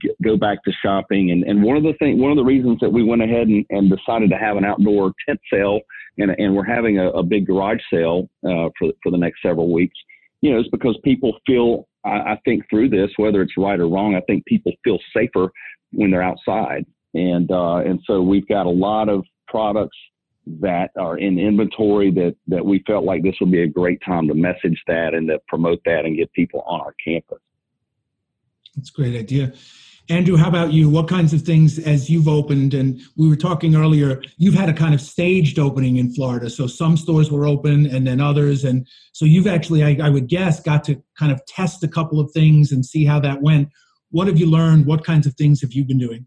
get, 0.00 0.20
go 0.22 0.36
back 0.36 0.64
to 0.64 0.72
shopping. 0.82 1.30
And, 1.30 1.44
and 1.44 1.62
one 1.62 1.76
of 1.76 1.84
the 1.84 1.94
things, 2.00 2.20
one 2.20 2.32
of 2.32 2.36
the 2.36 2.44
reasons 2.44 2.78
that 2.80 2.90
we 2.90 3.04
went 3.04 3.22
ahead 3.22 3.46
and, 3.46 3.64
and 3.70 3.88
decided 3.88 4.30
to 4.30 4.36
have 4.36 4.56
an 4.56 4.64
outdoor 4.64 5.12
tent 5.26 5.40
sale 5.52 5.80
and, 6.18 6.32
and 6.32 6.54
we're 6.54 6.64
having 6.64 6.98
a, 6.98 7.10
a 7.10 7.22
big 7.22 7.46
garage 7.46 7.80
sale, 7.92 8.28
uh, 8.44 8.68
for, 8.78 8.90
for 9.02 9.12
the 9.12 9.18
next 9.18 9.40
several 9.42 9.72
weeks, 9.72 9.96
you 10.40 10.52
know, 10.52 10.58
it's 10.58 10.68
because 10.70 10.98
people 11.04 11.38
feel, 11.46 11.86
I, 12.04 12.32
I 12.32 12.38
think 12.44 12.64
through 12.68 12.88
this, 12.88 13.10
whether 13.16 13.42
it's 13.42 13.56
right 13.56 13.78
or 13.78 13.88
wrong, 13.88 14.16
I 14.16 14.20
think 14.22 14.44
people 14.46 14.72
feel 14.82 14.98
safer 15.14 15.52
when 15.92 16.10
they're 16.10 16.22
outside 16.22 16.84
and 17.14 17.50
uh, 17.50 17.76
and 17.76 18.00
so 18.06 18.22
we've 18.22 18.46
got 18.48 18.66
a 18.66 18.70
lot 18.70 19.08
of 19.08 19.24
products 19.46 19.96
that 20.60 20.90
are 20.96 21.18
in 21.18 21.38
inventory 21.38 22.10
that 22.12 22.34
that 22.46 22.64
we 22.64 22.82
felt 22.86 23.04
like 23.04 23.22
this 23.22 23.34
would 23.40 23.50
be 23.50 23.62
a 23.62 23.66
great 23.66 24.00
time 24.04 24.28
to 24.28 24.34
message 24.34 24.82
that 24.86 25.14
and 25.14 25.28
to 25.28 25.38
promote 25.48 25.80
that 25.84 26.04
and 26.04 26.16
get 26.16 26.32
people 26.32 26.62
on 26.66 26.80
our 26.80 26.94
campus. 27.04 27.38
That's 28.76 28.90
a 28.90 28.92
great 28.92 29.16
idea. 29.16 29.52
Andrew, 30.10 30.38
how 30.38 30.48
about 30.48 30.72
you? 30.72 30.88
What 30.88 31.06
kinds 31.06 31.34
of 31.34 31.42
things 31.42 31.78
as 31.78 32.08
you've 32.08 32.28
opened? 32.28 32.72
And 32.72 32.98
we 33.16 33.28
were 33.28 33.36
talking 33.36 33.76
earlier, 33.76 34.22
you've 34.38 34.54
had 34.54 34.70
a 34.70 34.72
kind 34.72 34.94
of 34.94 35.02
staged 35.02 35.58
opening 35.58 35.96
in 35.96 36.14
Florida. 36.14 36.48
So 36.48 36.66
some 36.66 36.96
stores 36.96 37.30
were 37.30 37.46
open 37.46 37.84
and 37.86 38.06
then 38.06 38.18
others. 38.18 38.64
And 38.64 38.86
so 39.12 39.26
you've 39.26 39.46
actually, 39.46 39.84
I, 39.84 40.06
I 40.06 40.08
would 40.08 40.26
guess, 40.26 40.60
got 40.60 40.82
to 40.84 41.02
kind 41.18 41.30
of 41.30 41.44
test 41.44 41.84
a 41.84 41.88
couple 41.88 42.20
of 42.20 42.30
things 42.32 42.72
and 42.72 42.86
see 42.86 43.04
how 43.04 43.20
that 43.20 43.42
went. 43.42 43.68
What 44.10 44.28
have 44.28 44.38
you 44.38 44.46
learned? 44.46 44.86
What 44.86 45.04
kinds 45.04 45.26
of 45.26 45.34
things 45.34 45.60
have 45.60 45.74
you 45.74 45.84
been 45.84 45.98
doing? 45.98 46.26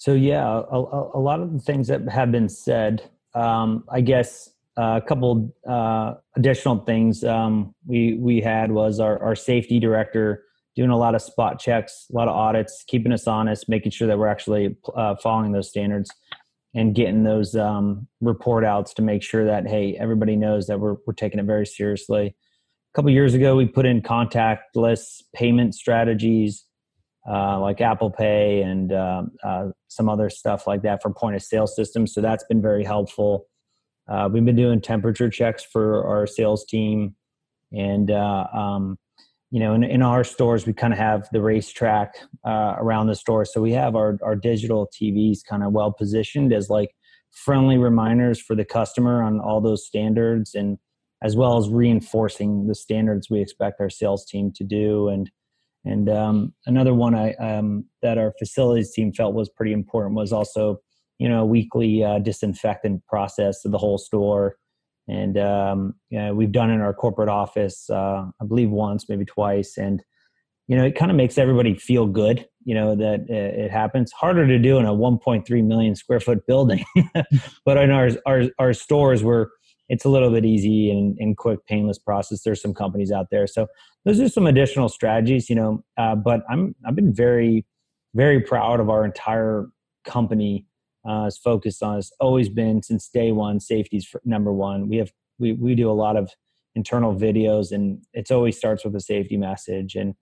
So 0.00 0.14
yeah, 0.14 0.62
a, 0.72 0.78
a, 0.78 1.20
lot 1.20 1.40
of 1.40 1.52
the 1.52 1.58
things 1.58 1.88
that 1.88 2.08
have 2.08 2.32
been 2.32 2.48
said. 2.48 3.10
Um, 3.34 3.84
I 3.90 4.00
guess 4.00 4.48
uh, 4.78 4.98
a 5.04 5.06
couple 5.06 5.54
uh, 5.68 6.14
additional 6.34 6.78
things 6.78 7.22
um, 7.22 7.74
we 7.86 8.14
we 8.14 8.40
had 8.40 8.72
was 8.72 8.98
our, 8.98 9.22
our 9.22 9.36
safety 9.36 9.78
director 9.78 10.44
doing 10.74 10.88
a 10.88 10.96
lot 10.96 11.14
of 11.14 11.20
spot 11.20 11.60
checks, 11.60 12.06
a 12.10 12.16
lot 12.16 12.28
of 12.28 12.34
audits, 12.34 12.82
keeping 12.88 13.12
us 13.12 13.26
honest, 13.26 13.68
making 13.68 13.92
sure 13.92 14.08
that 14.08 14.18
we're 14.18 14.26
actually 14.28 14.74
uh, 14.96 15.16
following 15.16 15.52
those 15.52 15.68
standards, 15.68 16.10
and 16.74 16.94
getting 16.94 17.24
those 17.24 17.54
um, 17.54 18.08
report 18.22 18.64
outs 18.64 18.94
to 18.94 19.02
make 19.02 19.22
sure 19.22 19.44
that 19.44 19.68
hey, 19.68 19.98
everybody 20.00 20.34
knows 20.34 20.66
that 20.68 20.80
we're 20.80 20.96
we're 21.06 21.12
taking 21.12 21.38
it 21.38 21.44
very 21.44 21.66
seriously. 21.66 22.28
A 22.28 22.92
couple 22.94 23.10
years 23.10 23.34
ago, 23.34 23.54
we 23.54 23.66
put 23.66 23.84
in 23.84 24.00
contactless 24.00 25.22
payment 25.34 25.74
strategies 25.74 26.64
uh, 27.28 27.60
like 27.60 27.80
Apple 27.80 28.10
Pay 28.10 28.62
and 28.62 28.92
uh, 28.92 29.22
uh, 29.44 29.66
some 29.88 30.08
other 30.08 30.30
stuff 30.30 30.66
like 30.66 30.82
that 30.82 31.02
for 31.02 31.12
point 31.12 31.36
of 31.36 31.42
sale 31.42 31.66
systems. 31.66 32.14
So 32.14 32.20
that's 32.20 32.44
been 32.44 32.62
very 32.62 32.84
helpful. 32.84 33.46
Uh, 34.08 34.28
we've 34.32 34.44
been 34.44 34.56
doing 34.56 34.80
temperature 34.80 35.30
checks 35.30 35.62
for 35.62 36.04
our 36.04 36.26
sales 36.26 36.64
team, 36.64 37.14
and 37.72 38.10
uh, 38.10 38.46
um, 38.52 38.98
you 39.50 39.60
know, 39.60 39.74
in, 39.74 39.84
in, 39.84 40.02
our 40.02 40.24
stores 40.24 40.66
we 40.66 40.72
kind 40.72 40.92
of 40.92 40.98
have 40.98 41.28
the 41.32 41.40
racetrack 41.40 42.16
around 42.44 43.06
the 43.06 43.14
store, 43.14 43.44
so 43.44 43.60
we 43.60 43.72
have 43.72 43.94
our 43.94 44.18
our 44.22 44.34
digital 44.34 44.88
TVs 45.00 45.40
kind 45.48 45.62
of 45.62 45.72
well 45.72 45.92
positioned 45.92 46.52
as 46.52 46.70
like 46.70 46.90
friendly 47.30 47.78
reminders 47.78 48.40
for 48.40 48.56
the 48.56 48.64
customer 48.64 49.22
on 49.22 49.40
all 49.40 49.60
those 49.60 49.86
standards 49.86 50.54
and 50.54 50.78
as 51.22 51.36
well 51.36 51.58
as 51.58 51.68
reinforcing 51.68 52.66
the 52.66 52.74
standards 52.74 53.28
we 53.30 53.40
expect 53.40 53.80
our 53.80 53.90
sales 53.90 54.24
team 54.24 54.50
to 54.54 54.64
do 54.64 55.08
and 55.08 55.30
And 55.84 56.08
um, 56.08 56.54
another 56.66 56.94
one 56.94 57.14
I, 57.14 57.32
um, 57.34 57.86
that 58.02 58.18
our 58.18 58.32
facilities 58.38 58.92
team 58.92 59.12
felt 59.12 59.34
was 59.34 59.48
pretty 59.48 59.72
important 59.72 60.14
was 60.14 60.32
also, 60.32 60.80
you 61.18 61.28
know, 61.28 61.44
weekly 61.44 62.04
uh, 62.04 62.18
disinfectant 62.18 63.06
process 63.06 63.64
of 63.64 63.72
the 63.72 63.78
whole 63.78 63.98
store. 63.98 64.56
And 65.08 65.38
um, 65.38 65.94
yeah, 66.10 66.30
we've 66.32 66.52
done 66.52 66.70
in 66.70 66.80
our 66.80 66.92
corporate 66.92 67.28
office, 67.28 67.88
uh, 67.90 68.26
I 68.40 68.44
believe 68.46 68.70
once, 68.70 69.08
maybe 69.08 69.24
twice. 69.24 69.76
And 69.76 70.02
you 70.70 70.76
know, 70.76 70.84
it 70.84 70.94
kind 70.94 71.10
of 71.10 71.16
makes 71.16 71.36
everybody 71.36 71.74
feel 71.74 72.06
good, 72.06 72.46
you 72.64 72.76
know, 72.76 72.94
that 72.94 73.28
it 73.28 73.72
happens. 73.72 74.12
Harder 74.12 74.46
to 74.46 74.56
do 74.56 74.78
in 74.78 74.86
a 74.86 74.92
1.3 74.94 75.64
million 75.64 75.96
square 75.96 76.20
foot 76.20 76.46
building, 76.46 76.84
but 77.64 77.76
in 77.76 77.90
our, 77.90 78.10
our, 78.24 78.44
our 78.60 78.72
stores 78.72 79.24
where 79.24 79.50
it's 79.90 80.04
a 80.04 80.08
little 80.08 80.30
bit 80.30 80.46
easy 80.46 80.90
and, 80.90 81.18
and 81.18 81.36
quick, 81.36 81.66
painless 81.66 81.98
process. 81.98 82.42
There's 82.42 82.62
some 82.62 82.72
companies 82.72 83.10
out 83.10 83.26
there. 83.30 83.48
So 83.48 83.66
those 84.04 84.20
are 84.20 84.28
some 84.28 84.46
additional 84.46 84.88
strategies, 84.88 85.50
you 85.50 85.56
know, 85.56 85.84
uh, 85.98 86.14
but 86.14 86.42
I'm, 86.48 86.76
I've 86.86 86.94
been 86.94 87.12
very, 87.12 87.66
very 88.14 88.40
proud 88.40 88.78
of 88.78 88.88
our 88.88 89.04
entire 89.04 89.66
company 90.04 90.64
uh, 91.06 91.24
is 91.26 91.36
focused 91.36 91.82
on. 91.82 91.98
It's 91.98 92.12
always 92.20 92.48
been 92.48 92.82
since 92.82 93.08
day 93.08 93.32
one. 93.32 93.58
Safety's 93.58 94.14
number 94.24 94.52
one. 94.52 94.88
We 94.88 94.96
have 94.98 95.10
we 95.38 95.52
we 95.52 95.74
do 95.74 95.90
a 95.90 95.92
lot 95.92 96.16
of 96.16 96.30
internal 96.76 97.14
videos 97.14 97.72
and 97.72 98.04
it's 98.12 98.30
always 98.30 98.56
starts 98.56 98.84
with 98.84 98.94
a 98.94 99.00
safety 99.00 99.36
message 99.36 99.96
and 99.96 100.14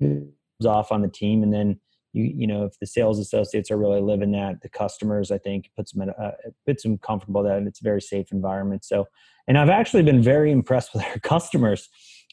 goes 0.00 0.66
off 0.66 0.90
on 0.90 1.02
the 1.02 1.08
team 1.08 1.42
and 1.42 1.52
then 1.52 1.78
you 2.12 2.32
you 2.36 2.46
know 2.46 2.64
if 2.64 2.78
the 2.78 2.86
sales 2.86 3.18
associates 3.18 3.70
are 3.70 3.76
really 3.76 4.00
living 4.00 4.32
that 4.32 4.60
the 4.62 4.68
customers 4.68 5.30
i 5.30 5.38
think 5.38 5.70
puts 5.76 5.92
them 5.92 6.02
in 6.02 6.08
a, 6.10 6.32
puts 6.66 6.82
them 6.82 6.98
comfortable 6.98 7.42
that 7.42 7.62
it's 7.62 7.80
a 7.80 7.84
very 7.84 8.00
safe 8.00 8.26
environment. 8.32 8.84
So 8.84 9.06
and 9.48 9.58
i've 9.58 9.70
actually 9.70 10.02
been 10.02 10.22
very 10.22 10.50
impressed 10.50 10.90
with 10.94 11.04
our 11.04 11.18
customers 11.18 11.88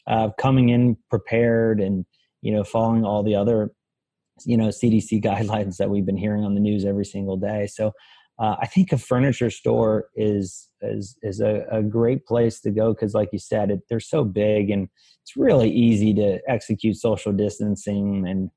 uh, 0.06 0.30
coming 0.38 0.70
in 0.70 0.96
prepared 1.08 1.80
and 1.80 2.04
you 2.42 2.52
know 2.52 2.64
following 2.64 3.04
all 3.04 3.22
the 3.22 3.34
other 3.34 3.70
you 4.44 4.56
know 4.56 4.68
cdc 4.68 5.22
guidelines 5.24 5.76
that 5.76 5.90
we've 5.90 6.06
been 6.06 6.16
hearing 6.16 6.44
on 6.44 6.54
the 6.54 6.60
news 6.60 6.84
every 6.84 7.04
single 7.04 7.36
day. 7.36 7.66
So 7.66 7.92
uh, 8.40 8.56
I 8.58 8.66
think 8.66 8.90
a 8.90 8.98
furniture 8.98 9.50
store 9.50 10.06
is 10.16 10.68
is 10.80 11.16
is 11.22 11.40
a, 11.40 11.66
a 11.70 11.82
great 11.82 12.24
place 12.24 12.58
to 12.62 12.70
go 12.70 12.94
because, 12.94 13.12
like 13.12 13.28
you 13.32 13.38
said, 13.38 13.70
it, 13.70 13.80
they're 13.90 14.00
so 14.00 14.24
big 14.24 14.70
and 14.70 14.88
it's 15.22 15.36
really 15.36 15.70
easy 15.70 16.14
to 16.14 16.40
execute 16.48 16.96
social 16.96 17.32
distancing 17.32 18.26
and 18.26 18.50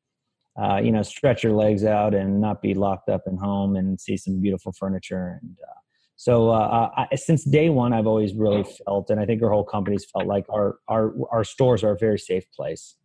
uh, 0.61 0.79
you 0.83 0.91
know 0.91 1.01
stretch 1.01 1.43
your 1.43 1.53
legs 1.53 1.83
out 1.83 2.13
and 2.13 2.39
not 2.39 2.61
be 2.61 2.73
locked 2.73 3.09
up 3.09 3.23
in 3.27 3.37
home 3.37 3.75
and 3.75 3.99
see 3.99 4.17
some 4.17 4.39
beautiful 4.39 4.71
furniture. 4.71 5.39
And 5.41 5.57
uh, 5.61 5.79
so, 6.15 6.49
uh, 6.51 6.89
I, 6.95 7.15
since 7.15 7.43
day 7.43 7.69
one, 7.69 7.91
I've 7.91 8.07
always 8.07 8.33
really 8.33 8.63
felt, 8.85 9.09
and 9.09 9.19
I 9.19 9.25
think 9.25 9.41
our 9.41 9.49
whole 9.49 9.63
company's 9.63 10.05
felt 10.05 10.25
like 10.25 10.45
our 10.49 10.77
our 10.87 11.13
our 11.31 11.43
stores 11.43 11.83
are 11.83 11.91
a 11.91 11.97
very 11.97 12.19
safe 12.19 12.45
place. 12.51 12.95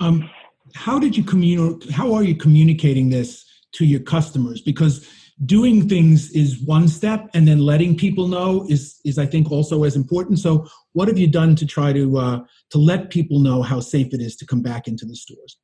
Um, 0.00 0.28
how 0.74 0.98
did 0.98 1.16
you 1.16 1.24
communicate? 1.24 1.90
How 1.90 2.12
are 2.12 2.22
you 2.22 2.34
communicating 2.34 3.10
this 3.10 3.44
to 3.72 3.84
your 3.84 4.00
customers? 4.00 4.60
Because 4.60 5.08
doing 5.46 5.88
things 5.88 6.30
is 6.32 6.60
one 6.60 6.86
step 6.86 7.28
and 7.34 7.48
then 7.48 7.58
letting 7.58 7.96
people 7.96 8.28
know 8.28 8.66
is 8.68 9.00
is 9.04 9.18
i 9.18 9.26
think 9.26 9.50
also 9.50 9.82
as 9.82 9.96
important 9.96 10.38
so 10.38 10.66
what 10.92 11.08
have 11.08 11.18
you 11.18 11.26
done 11.26 11.56
to 11.56 11.66
try 11.66 11.92
to 11.92 12.18
uh, 12.18 12.38
to 12.70 12.78
let 12.78 13.10
people 13.10 13.40
know 13.40 13.62
how 13.62 13.80
safe 13.80 14.12
it 14.12 14.20
is 14.20 14.36
to 14.36 14.46
come 14.46 14.62
back 14.62 14.86
into 14.86 15.04
the 15.04 15.16
stores 15.16 15.58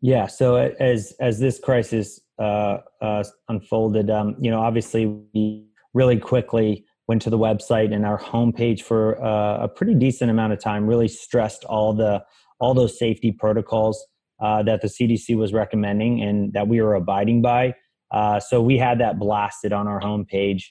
yeah 0.00 0.26
so 0.26 0.56
as 0.56 1.14
as 1.20 1.38
this 1.38 1.58
crisis 1.58 2.20
uh, 2.38 2.78
uh, 3.00 3.24
unfolded 3.48 4.10
um, 4.10 4.36
you 4.40 4.50
know 4.50 4.60
obviously 4.60 5.06
we 5.34 5.66
really 5.94 6.18
quickly 6.18 6.84
went 7.08 7.22
to 7.22 7.30
the 7.30 7.38
website 7.38 7.92
and 7.92 8.04
our 8.04 8.18
homepage 8.18 8.82
for 8.82 9.20
uh, 9.24 9.64
a 9.64 9.68
pretty 9.68 9.94
decent 9.94 10.30
amount 10.30 10.52
of 10.52 10.60
time 10.60 10.86
really 10.86 11.08
stressed 11.08 11.64
all 11.64 11.92
the 11.92 12.22
all 12.60 12.74
those 12.74 12.98
safety 12.98 13.32
protocols 13.32 14.06
uh, 14.40 14.62
that 14.62 14.82
the 14.82 14.88
cdc 14.88 15.36
was 15.36 15.52
recommending 15.52 16.22
and 16.22 16.52
that 16.52 16.68
we 16.68 16.80
were 16.80 16.94
abiding 16.94 17.42
by. 17.42 17.74
Uh, 18.10 18.40
so 18.40 18.62
we 18.62 18.78
had 18.78 19.00
that 19.00 19.18
blasted 19.18 19.72
on 19.72 19.86
our 19.86 20.00
homepage 20.00 20.64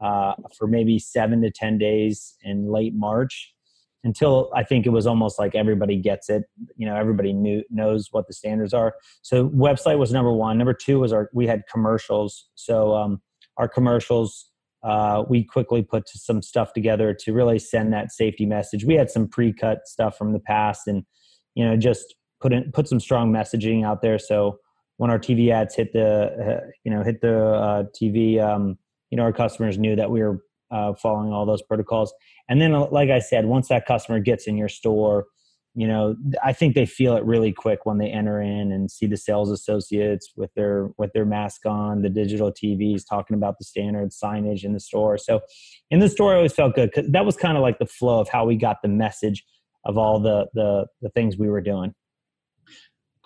uh, 0.00 0.34
for 0.56 0.66
maybe 0.66 0.98
seven 0.98 1.40
to 1.42 1.50
10 1.50 1.78
days 1.78 2.36
in 2.42 2.70
late 2.70 2.94
March 2.94 3.53
until 4.04 4.50
I 4.54 4.62
think 4.62 4.86
it 4.86 4.90
was 4.90 5.06
almost 5.06 5.38
like 5.38 5.54
everybody 5.54 5.96
gets 5.96 6.30
it. 6.30 6.44
You 6.76 6.86
know, 6.86 6.94
everybody 6.94 7.32
knew, 7.32 7.62
knows 7.70 8.08
what 8.12 8.26
the 8.26 8.32
standards 8.32 8.72
are. 8.72 8.94
So 9.22 9.48
website 9.48 9.98
was 9.98 10.12
number 10.12 10.32
one. 10.32 10.58
Number 10.58 10.74
two 10.74 11.00
was 11.00 11.12
our, 11.12 11.30
we 11.32 11.46
had 11.46 11.62
commercials. 11.70 12.48
So 12.54 12.94
um, 12.94 13.20
our 13.56 13.68
commercials, 13.68 14.50
uh, 14.82 15.24
we 15.28 15.42
quickly 15.42 15.82
put 15.82 16.08
some 16.08 16.42
stuff 16.42 16.72
together 16.74 17.14
to 17.14 17.32
really 17.32 17.58
send 17.58 17.92
that 17.92 18.12
safety 18.12 18.46
message. 18.46 18.84
We 18.84 18.94
had 18.94 19.10
some 19.10 19.26
pre-cut 19.26 19.86
stuff 19.86 20.16
from 20.16 20.32
the 20.32 20.40
past 20.40 20.86
and, 20.86 21.04
you 21.54 21.64
know, 21.64 21.76
just 21.76 22.14
put 22.40 22.52
in, 22.52 22.70
put 22.72 22.86
some 22.86 23.00
strong 23.00 23.32
messaging 23.32 23.84
out 23.84 24.02
there. 24.02 24.18
So 24.18 24.58
when 24.98 25.10
our 25.10 25.18
TV 25.18 25.50
ads 25.50 25.74
hit 25.74 25.92
the 25.92 26.60
uh, 26.62 26.66
you 26.84 26.92
know 26.92 27.02
hit 27.02 27.20
the 27.20 27.46
uh, 27.54 27.84
TV, 28.00 28.40
um, 28.40 28.78
you 29.10 29.16
know 29.16 29.24
our 29.24 29.32
customers 29.32 29.78
knew 29.78 29.96
that 29.96 30.10
we 30.10 30.22
were 30.22 30.40
uh, 30.74 30.92
following 30.94 31.32
all 31.32 31.46
those 31.46 31.62
protocols. 31.62 32.12
And 32.48 32.60
then, 32.60 32.74
uh, 32.74 32.86
like 32.90 33.10
I 33.10 33.20
said, 33.20 33.46
once 33.46 33.68
that 33.68 33.86
customer 33.86 34.18
gets 34.18 34.46
in 34.46 34.56
your 34.56 34.68
store, 34.68 35.26
you 35.76 35.88
know 35.88 36.14
I 36.42 36.52
think 36.52 36.74
they 36.74 36.86
feel 36.86 37.16
it 37.16 37.24
really 37.24 37.52
quick 37.52 37.84
when 37.84 37.98
they 37.98 38.08
enter 38.08 38.40
in 38.40 38.70
and 38.70 38.90
see 38.90 39.06
the 39.06 39.16
sales 39.16 39.50
associates 39.50 40.32
with 40.36 40.50
their 40.54 40.90
with 40.98 41.12
their 41.12 41.24
mask 41.24 41.66
on, 41.66 42.02
the 42.02 42.08
digital 42.08 42.52
TVs 42.52 43.02
talking 43.08 43.34
about 43.34 43.58
the 43.58 43.64
standard 43.64 44.10
signage 44.10 44.64
in 44.64 44.72
the 44.72 44.80
store. 44.80 45.18
So 45.18 45.40
in 45.90 45.98
the 45.98 46.08
store, 46.08 46.32
I 46.32 46.36
always 46.36 46.52
felt 46.52 46.74
good 46.74 46.90
because 46.94 47.10
that 47.10 47.26
was 47.26 47.36
kind 47.36 47.56
of 47.56 47.62
like 47.62 47.78
the 47.78 47.86
flow 47.86 48.20
of 48.20 48.28
how 48.28 48.44
we 48.44 48.56
got 48.56 48.82
the 48.82 48.88
message 48.88 49.44
of 49.84 49.98
all 49.98 50.20
the 50.20 50.46
the 50.54 50.86
the 51.02 51.10
things 51.10 51.36
we 51.36 51.48
were 51.48 51.60
doing. 51.60 51.94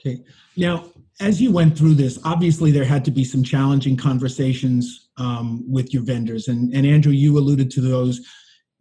Okay. 0.01 0.23
Now, 0.57 0.85
as 1.21 1.43
you 1.43 1.51
went 1.51 1.77
through 1.77 1.95
this, 1.95 2.19
obviously 2.25 2.71
there 2.71 2.85
had 2.85 3.05
to 3.07 3.11
be 3.11 3.25
some 3.25 3.43
challenging 3.43 3.97
conversations 3.97 5.09
um, 5.17 5.65
with 5.71 5.93
your 5.93 6.05
vendors, 6.05 6.47
and, 6.47 6.73
and 6.73 6.87
Andrew, 6.87 7.13
you 7.13 7.37
alluded 7.37 7.71
to 7.73 7.81
those. 7.81 8.21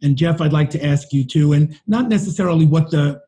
And 0.02 0.16
Jeff, 0.16 0.40
I'd 0.40 0.52
like 0.52 0.70
to 0.70 0.84
ask 0.84 1.12
you 1.12 1.24
too, 1.24 1.52
and 1.52 1.78
not 1.88 2.08
necessarily 2.08 2.66
what 2.66 2.90
the 2.90 3.20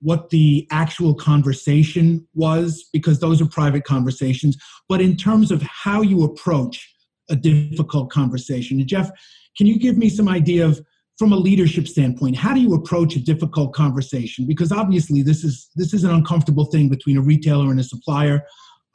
what 0.00 0.30
the 0.30 0.66
actual 0.70 1.14
conversation 1.14 2.26
was, 2.34 2.88
because 2.92 3.18
those 3.18 3.40
are 3.40 3.46
private 3.46 3.84
conversations, 3.84 4.56
but 4.88 5.00
in 5.00 5.16
terms 5.16 5.50
of 5.50 5.62
how 5.62 6.02
you 6.02 6.22
approach 6.22 6.94
a 7.30 7.36
difficult 7.36 8.10
conversation. 8.10 8.78
And 8.78 8.88
Jeff, 8.88 9.10
can 9.56 9.66
you 9.66 9.78
give 9.78 9.96
me 9.96 10.08
some 10.08 10.28
idea 10.28 10.66
of 10.66 10.80
from 11.18 11.32
a 11.32 11.36
leadership 11.36 11.88
standpoint 11.88 12.36
how 12.36 12.52
do 12.52 12.60
you 12.60 12.74
approach 12.74 13.16
a 13.16 13.20
difficult 13.20 13.72
conversation? 13.74 14.46
Because 14.46 14.72
obviously 14.72 15.22
this 15.22 15.44
is 15.44 15.70
this 15.76 15.94
is 15.94 16.04
an 16.04 16.10
uncomfortable 16.10 16.66
thing 16.66 16.88
between 16.88 17.16
a 17.16 17.22
retailer 17.22 17.70
and 17.70 17.80
a 17.80 17.84
supplier. 17.84 18.44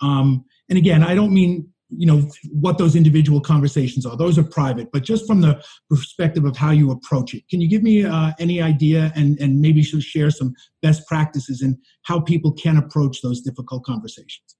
Um, 0.01 0.45
and 0.69 0.77
again 0.77 1.03
i 1.03 1.13
don't 1.13 1.33
mean 1.33 1.67
you 1.95 2.07
know 2.07 2.21
what 2.51 2.77
those 2.77 2.95
individual 2.95 3.41
conversations 3.41 4.05
are. 4.05 4.15
Those 4.15 4.37
are 4.37 4.43
private 4.43 4.91
but 4.91 5.03
just 5.03 5.27
from 5.27 5.41
the 5.41 5.61
perspective 5.89 6.45
of 6.45 6.55
how 6.55 6.71
you 6.71 6.91
approach 6.91 7.33
it. 7.33 7.47
Can 7.49 7.61
you 7.61 7.69
give 7.69 7.83
me 7.83 8.05
uh, 8.05 8.31
any 8.39 8.61
idea 8.61 9.11
and 9.15 9.39
and 9.39 9.59
maybe 9.59 9.83
share 9.83 10.31
some 10.31 10.53
best 10.81 11.05
practices 11.07 11.61
and 11.61 11.77
how 12.03 12.19
people 12.21 12.53
can 12.53 12.77
approach 12.77 13.21
those 13.21 13.41
difficult 13.41 13.83
conversations? 13.83 14.55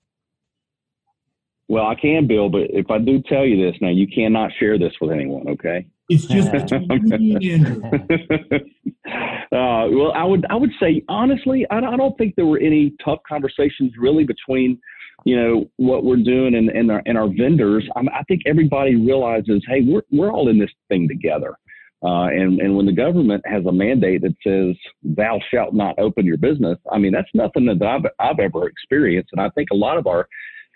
Well 1.69 1.87
i 1.87 1.95
can 1.95 2.27
bill 2.27 2.49
but 2.49 2.63
if 2.69 2.91
i 2.91 2.97
do 2.97 3.21
tell 3.21 3.45
you 3.45 3.65
this 3.65 3.79
now 3.81 3.89
you 3.89 4.07
cannot 4.07 4.51
share 4.59 4.77
this 4.77 4.93
with 4.99 5.11
anyone 5.11 5.47
okay 5.47 5.87
it's 6.11 6.25
just 6.25 6.51
between 6.51 6.87
me 6.87 7.53
and 7.53 7.83
Andrew. 7.83 8.59
Uh, 9.51 9.89
well, 9.91 10.13
I 10.15 10.23
would 10.23 10.45
I 10.49 10.55
would 10.55 10.71
say 10.79 11.03
honestly, 11.09 11.65
I, 11.69 11.79
I 11.79 11.97
don't 11.97 12.17
think 12.17 12.35
there 12.35 12.45
were 12.45 12.59
any 12.59 12.93
tough 13.03 13.19
conversations 13.27 13.91
really 13.97 14.23
between 14.23 14.79
you 15.25 15.35
know 15.35 15.69
what 15.75 16.05
we're 16.05 16.23
doing 16.23 16.55
and 16.55 16.69
and 16.69 16.89
our 16.89 17.01
and 17.05 17.17
our 17.17 17.27
vendors. 17.27 17.85
I, 17.97 18.01
I 18.19 18.23
think 18.29 18.43
everybody 18.45 18.95
realizes, 18.95 19.61
hey, 19.67 19.81
we're 19.85 20.03
we're 20.09 20.31
all 20.31 20.47
in 20.47 20.57
this 20.57 20.71
thing 20.87 21.07
together. 21.07 21.57
Uh, 22.03 22.27
and 22.27 22.61
and 22.61 22.75
when 22.75 22.85
the 22.85 22.93
government 22.93 23.43
has 23.45 23.65
a 23.65 23.71
mandate 23.71 24.21
that 24.21 24.35
says 24.45 24.75
thou 25.03 25.37
shalt 25.53 25.73
not 25.73 25.99
open 25.99 26.25
your 26.25 26.37
business, 26.37 26.77
I 26.89 26.97
mean 26.97 27.11
that's 27.11 27.29
nothing 27.33 27.65
that 27.65 27.81
I've 27.81 28.09
I've 28.19 28.39
ever 28.39 28.67
experienced, 28.67 29.31
and 29.33 29.41
I 29.41 29.49
think 29.49 29.69
a 29.71 29.75
lot 29.75 29.97
of 29.97 30.07
our 30.07 30.27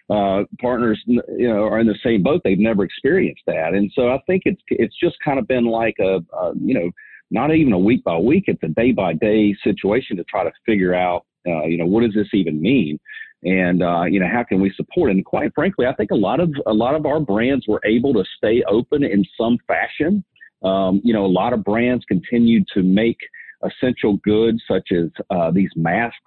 uh, 0.10 0.44
partners, 0.62 1.02
you 1.08 1.48
know, 1.48 1.64
are 1.64 1.80
in 1.80 1.88
the 1.88 1.98
same 2.04 2.22
boat. 2.22 2.42
They've 2.44 2.60
never 2.60 2.84
experienced 2.84 3.42
that, 3.48 3.74
and 3.74 3.92
so 3.96 4.10
I 4.10 4.20
think 4.28 4.44
it's 4.46 4.62
it's 4.68 4.96
just 5.00 5.16
kind 5.24 5.40
of 5.40 5.48
been 5.48 5.66
like 5.66 5.96
a, 6.00 6.18
a 6.36 6.54
you 6.60 6.74
know, 6.76 6.92
not 7.32 7.54
even 7.54 7.74
a 7.74 7.80
week 7.80 8.04
by 8.04 8.18
week. 8.18 8.46
It's 8.48 8.62
a 8.64 8.68
day 8.68 8.92
by 8.92 9.14
day 9.14 9.56
situation 9.64 10.18
to 10.18 10.24
try 10.26 10.44
to 10.44 10.52
figure 10.66 10.94
out, 10.94 11.26
uh, 11.48 11.64
you 11.66 11.78
know, 11.78 11.88
what 11.88 12.04
does 12.04 12.14
this 12.14 12.28
even 12.34 12.62
mean, 12.62 13.00
and 13.44 13.82
uh, 13.82 14.04
you 14.04 14.20
know, 14.20 14.30
how 14.32 14.44
can 14.44 14.62
we 14.62 14.72
support? 14.76 15.10
And 15.10 15.26
quite 15.26 15.52
frankly, 15.56 15.88
I 15.88 15.94
think 15.96 16.12
a 16.12 16.16
lot 16.16 16.40
of 16.40 16.54
a 16.68 16.74
lot 16.74 16.94
of 16.94 17.06
our 17.06 17.20
brands 17.20 17.66
were 17.68 17.82
able 17.84 18.14
to 18.14 18.24
stay 18.38 18.64
open 18.70 19.04
in 19.04 19.26
some 19.40 19.58
fashion. 19.68 20.24
Um, 20.64 21.02
you 21.04 21.14
know, 21.14 21.26
a 21.26 21.28
lot 21.28 21.54
of 21.54 21.64
brands 21.64 22.06
continued 22.06 22.66
to 22.74 22.84
make 22.84 23.18
essential 23.64 24.18
goods 24.18 24.62
such 24.68 24.90
as 24.92 25.10
uh, 25.30 25.52
these 25.52 25.70
masks 25.76 26.20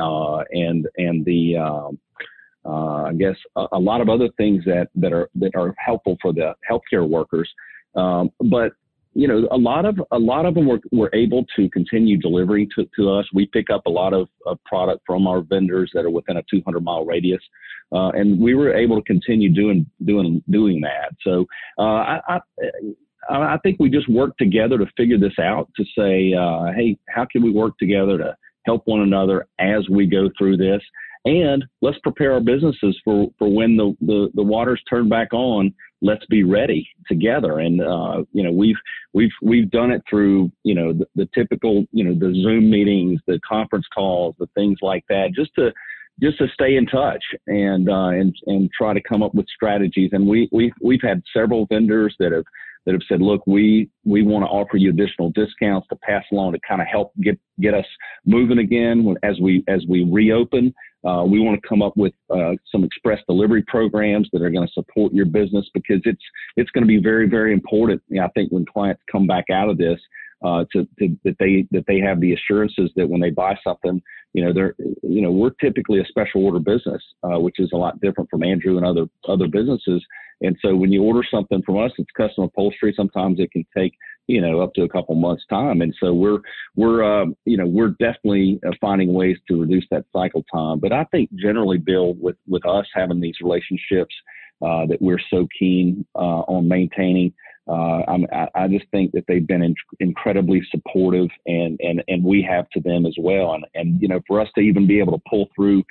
uh, 0.00 0.38
and 0.52 0.86
and 0.96 1.24
the 1.24 1.56
um, 1.56 1.98
I 2.70 3.12
guess 3.12 3.36
a, 3.56 3.66
a, 3.72 3.78
lot 3.78 4.00
of 4.00 4.08
other 4.08 4.28
things 4.36 4.64
that, 4.64 4.88
that 4.94 5.12
are 5.12 5.28
that 5.36 5.54
are 5.54 5.74
helpful 5.78 6.16
for 6.22 6.32
the 6.32 6.54
healthcare 6.70 7.08
workers. 7.08 7.50
Um, 7.94 8.30
but 8.50 8.72
you 9.14 9.28
know, 9.28 9.46
a 9.52 9.56
lot 9.56 9.84
of 9.84 10.00
a 10.10 10.18
lot 10.18 10.44
of 10.44 10.54
them 10.54 10.66
were, 10.66 10.80
were 10.90 11.10
able 11.14 11.44
to 11.56 11.70
continue 11.70 12.18
delivering 12.18 12.68
to, 12.76 12.88
to 12.96 13.10
us. 13.12 13.26
We 13.32 13.46
pick 13.46 13.70
up 13.70 13.86
a 13.86 13.90
lot 13.90 14.12
of, 14.12 14.28
of 14.44 14.58
product 14.64 15.02
from 15.06 15.26
our 15.26 15.42
vendors 15.42 15.90
that 15.94 16.04
are 16.04 16.10
within 16.10 16.36
a 16.36 16.42
200 16.50 16.82
mile 16.82 17.04
radius, 17.04 17.40
uh, 17.92 18.08
and 18.08 18.40
we 18.40 18.54
were 18.54 18.74
able 18.74 18.96
to 18.96 19.02
continue 19.02 19.50
doing 19.50 19.86
doing 20.04 20.42
doing 20.50 20.80
that. 20.80 21.14
So 21.22 21.46
uh, 21.78 21.82
I, 21.82 22.20
I 22.28 22.40
I 23.30 23.58
think 23.62 23.78
we 23.78 23.88
just 23.88 24.08
worked 24.08 24.38
together 24.38 24.78
to 24.78 24.86
figure 24.96 25.18
this 25.18 25.38
out. 25.40 25.70
To 25.76 25.84
say, 25.96 26.34
uh, 26.34 26.72
hey, 26.76 26.98
how 27.08 27.24
can 27.30 27.42
we 27.42 27.50
work 27.50 27.78
together 27.78 28.18
to 28.18 28.36
help 28.66 28.82
one 28.86 29.00
another 29.00 29.46
as 29.60 29.88
we 29.88 30.06
go 30.06 30.28
through 30.36 30.56
this? 30.56 30.82
And 31.24 31.64
let's 31.80 31.98
prepare 31.98 32.32
our 32.32 32.40
businesses 32.40 32.98
for, 33.04 33.28
for 33.38 33.48
when 33.50 33.76
the, 33.76 33.96
the, 34.00 34.30
the 34.34 34.42
waters 34.42 34.82
turn 34.88 35.08
back 35.08 35.32
on. 35.32 35.74
Let's 36.02 36.26
be 36.26 36.44
ready 36.44 36.86
together. 37.08 37.60
And, 37.60 37.80
uh, 37.80 38.24
you 38.32 38.42
know, 38.42 38.52
we've, 38.52 38.76
we've, 39.14 39.30
we've 39.42 39.70
done 39.70 39.90
it 39.90 40.02
through, 40.08 40.52
you 40.62 40.74
know, 40.74 40.92
the, 40.92 41.06
the 41.14 41.28
typical, 41.34 41.86
you 41.92 42.04
know, 42.04 42.14
the 42.14 42.34
Zoom 42.42 42.70
meetings, 42.70 43.20
the 43.26 43.40
conference 43.48 43.86
calls, 43.94 44.34
the 44.38 44.48
things 44.54 44.78
like 44.82 45.04
that, 45.08 45.30
just 45.34 45.54
to, 45.54 45.72
just 46.22 46.36
to 46.38 46.46
stay 46.52 46.76
in 46.76 46.84
touch 46.86 47.24
and, 47.46 47.88
uh, 47.88 48.08
and, 48.08 48.36
and 48.46 48.70
try 48.76 48.92
to 48.92 49.00
come 49.00 49.22
up 49.22 49.34
with 49.34 49.46
strategies. 49.48 50.10
And 50.12 50.26
we, 50.26 50.48
we, 50.52 50.72
we've 50.82 51.02
had 51.02 51.22
several 51.34 51.66
vendors 51.66 52.14
that 52.18 52.32
have, 52.32 52.44
that 52.84 52.92
have 52.92 53.02
said, 53.08 53.22
look, 53.22 53.42
we, 53.46 53.88
we 54.04 54.22
want 54.22 54.44
to 54.44 54.48
offer 54.48 54.76
you 54.76 54.90
additional 54.90 55.30
discounts 55.30 55.88
to 55.88 55.96
pass 55.96 56.22
along 56.30 56.52
to 56.52 56.58
kind 56.68 56.82
of 56.82 56.86
help 56.86 57.12
get, 57.22 57.40
get 57.60 57.72
us 57.72 57.86
moving 58.26 58.58
again 58.58 59.16
as 59.22 59.40
we, 59.40 59.64
as 59.68 59.82
we 59.88 60.04
reopen. 60.04 60.74
Uh, 61.04 61.24
we 61.24 61.38
want 61.38 61.60
to 61.60 61.68
come 61.68 61.82
up 61.82 61.96
with 61.96 62.14
uh, 62.30 62.52
some 62.72 62.82
express 62.82 63.20
delivery 63.28 63.62
programs 63.66 64.28
that 64.32 64.42
are 64.42 64.50
going 64.50 64.66
to 64.66 64.72
support 64.72 65.12
your 65.12 65.26
business 65.26 65.66
because 65.74 66.00
it's 66.04 66.22
it's 66.56 66.70
going 66.70 66.82
to 66.82 66.88
be 66.88 67.00
very 67.00 67.28
very 67.28 67.52
important. 67.52 68.02
You 68.08 68.20
know, 68.20 68.26
I 68.26 68.28
think 68.30 68.50
when 68.50 68.64
clients 68.64 69.02
come 69.10 69.26
back 69.26 69.44
out 69.52 69.68
of 69.68 69.76
this, 69.76 70.00
uh, 70.44 70.64
to, 70.72 70.86
to, 70.98 71.16
that 71.24 71.36
they 71.38 71.66
that 71.70 71.84
they 71.86 71.98
have 72.00 72.20
the 72.20 72.34
assurances 72.34 72.90
that 72.96 73.08
when 73.08 73.20
they 73.20 73.30
buy 73.30 73.54
something, 73.64 74.00
you 74.32 74.44
know 74.44 74.52
they're 74.52 74.74
you 75.02 75.22
know 75.22 75.30
we're 75.30 75.50
typically 75.50 76.00
a 76.00 76.06
special 76.06 76.44
order 76.44 76.58
business, 76.58 77.02
uh, 77.22 77.38
which 77.38 77.56
is 77.58 77.70
a 77.72 77.76
lot 77.76 78.00
different 78.00 78.28
from 78.30 78.42
Andrew 78.42 78.76
and 78.76 78.86
other 78.86 79.06
other 79.28 79.46
businesses. 79.46 80.02
And 80.40 80.56
so 80.60 80.74
when 80.74 80.92
you 80.92 81.02
order 81.02 81.22
something 81.30 81.62
from 81.62 81.78
us, 81.78 81.92
it's 81.96 82.10
custom 82.16 82.44
upholstery. 82.44 82.92
Sometimes 82.96 83.38
it 83.40 83.52
can 83.52 83.64
take 83.76 83.94
you 84.26 84.40
know 84.40 84.60
up 84.60 84.72
to 84.74 84.82
a 84.82 84.88
couple 84.88 85.14
months 85.14 85.44
time 85.50 85.82
and 85.82 85.94
so 86.02 86.12
we're 86.12 86.38
we're 86.76 87.02
uh, 87.02 87.26
you 87.44 87.56
know 87.56 87.66
we're 87.66 87.94
definitely 88.00 88.60
uh, 88.66 88.70
finding 88.80 89.12
ways 89.12 89.36
to 89.48 89.60
reduce 89.60 89.86
that 89.90 90.04
cycle 90.12 90.44
time 90.52 90.78
but 90.78 90.92
i 90.92 91.04
think 91.04 91.30
generally 91.34 91.78
bill 91.78 92.14
with 92.14 92.36
with 92.48 92.64
us 92.66 92.86
having 92.94 93.20
these 93.20 93.34
relationships 93.42 94.14
uh, 94.62 94.86
that 94.86 94.98
we're 95.00 95.20
so 95.30 95.46
keen 95.58 96.06
uh, 96.14 96.42
on 96.48 96.66
maintaining 96.68 97.32
uh, 97.66 98.02
I, 98.30 98.48
I 98.54 98.68
just 98.68 98.84
think 98.90 99.12
that 99.12 99.24
they've 99.26 99.46
been 99.46 99.62
in, 99.62 99.74
incredibly 99.98 100.62
supportive 100.70 101.30
and, 101.46 101.80
and, 101.80 102.04
and 102.08 102.22
we 102.22 102.42
have 102.42 102.68
to 102.74 102.80
them 102.80 103.06
as 103.06 103.14
well. 103.18 103.54
And, 103.54 103.64
and, 103.74 104.02
you 104.02 104.06
know, 104.06 104.20
for 104.26 104.38
us 104.38 104.48
to 104.56 104.60
even 104.60 104.86
be 104.86 104.98
able 104.98 105.16
to 105.16 105.22
pull 105.26 105.48
through 105.56 105.82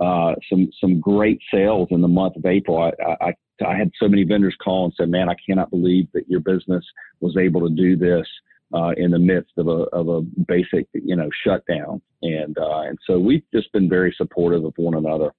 uh, 0.00 0.34
some 0.48 0.70
some 0.80 1.00
great 1.00 1.40
sales 1.52 1.88
in 1.90 2.00
the 2.00 2.08
month 2.08 2.36
of 2.36 2.46
April. 2.46 2.78
I, 2.78 3.16
I, 3.20 3.34
I 3.66 3.76
had 3.76 3.90
so 4.00 4.08
many 4.08 4.24
vendors 4.24 4.56
call 4.62 4.86
and 4.86 4.94
said, 4.96 5.08
"Man, 5.10 5.28
I 5.28 5.36
cannot 5.46 5.70
believe 5.70 6.08
that 6.14 6.28
your 6.28 6.40
business 6.40 6.84
was 7.20 7.36
able 7.36 7.60
to 7.68 7.74
do 7.74 7.96
this 7.96 8.26
uh, 8.74 8.92
in 8.96 9.10
the 9.10 9.18
midst 9.18 9.52
of 9.56 9.68
a 9.68 9.84
of 9.92 10.08
a 10.08 10.22
basic 10.22 10.86
you 10.92 11.16
know 11.16 11.28
shutdown." 11.44 12.00
And 12.22 12.56
uh, 12.58 12.80
and 12.80 12.98
so 13.06 13.18
we've 13.18 13.42
just 13.52 13.72
been 13.72 13.88
very 13.88 14.14
supportive 14.16 14.64
of 14.64 14.72
one 14.76 14.94
another. 14.94 15.32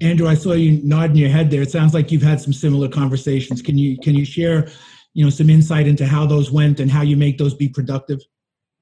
Andrew, 0.00 0.28
I 0.28 0.34
saw 0.34 0.52
you 0.52 0.80
nodding 0.82 1.16
your 1.16 1.30
head 1.30 1.50
there. 1.50 1.62
It 1.62 1.70
sounds 1.70 1.94
like 1.94 2.12
you've 2.12 2.22
had 2.22 2.40
some 2.40 2.52
similar 2.52 2.88
conversations. 2.88 3.62
Can 3.62 3.78
you 3.78 3.98
can 3.98 4.14
you 4.14 4.24
share, 4.24 4.68
you 5.14 5.24
know, 5.24 5.30
some 5.30 5.48
insight 5.48 5.86
into 5.86 6.06
how 6.06 6.26
those 6.26 6.50
went 6.50 6.80
and 6.80 6.90
how 6.90 7.02
you 7.02 7.16
make 7.16 7.38
those 7.38 7.54
be 7.54 7.68
productive? 7.68 8.20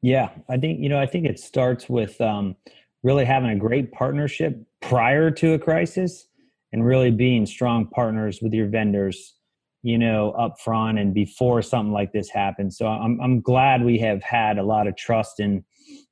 Yeah, 0.02 0.30
I 0.48 0.56
think 0.56 0.80
you 0.80 0.88
know 0.88 0.98
I 0.98 1.06
think 1.06 1.26
it 1.26 1.38
starts 1.38 1.88
with 1.88 2.20
um, 2.20 2.56
really 3.04 3.24
having 3.24 3.50
a 3.50 3.56
great 3.56 3.92
partnership 3.92 4.60
prior 4.80 5.30
to 5.30 5.52
a 5.52 5.58
crisis 5.58 6.26
and 6.74 6.84
really 6.84 7.10
being 7.10 7.46
strong 7.46 7.88
partners 7.88 8.40
with 8.42 8.52
your 8.52 8.68
vendors 8.68 9.36
you 9.82 9.96
know 9.96 10.32
up 10.32 10.56
front 10.62 10.98
and 10.98 11.14
before 11.14 11.62
something 11.62 11.92
like 11.92 12.12
this 12.12 12.28
happens 12.28 12.76
so 12.76 12.86
i'm 12.86 13.18
i'm 13.22 13.40
glad 13.40 13.82
we 13.82 13.98
have 13.98 14.22
had 14.22 14.58
a 14.58 14.62
lot 14.62 14.86
of 14.86 14.94
trust 14.96 15.40
and 15.40 15.64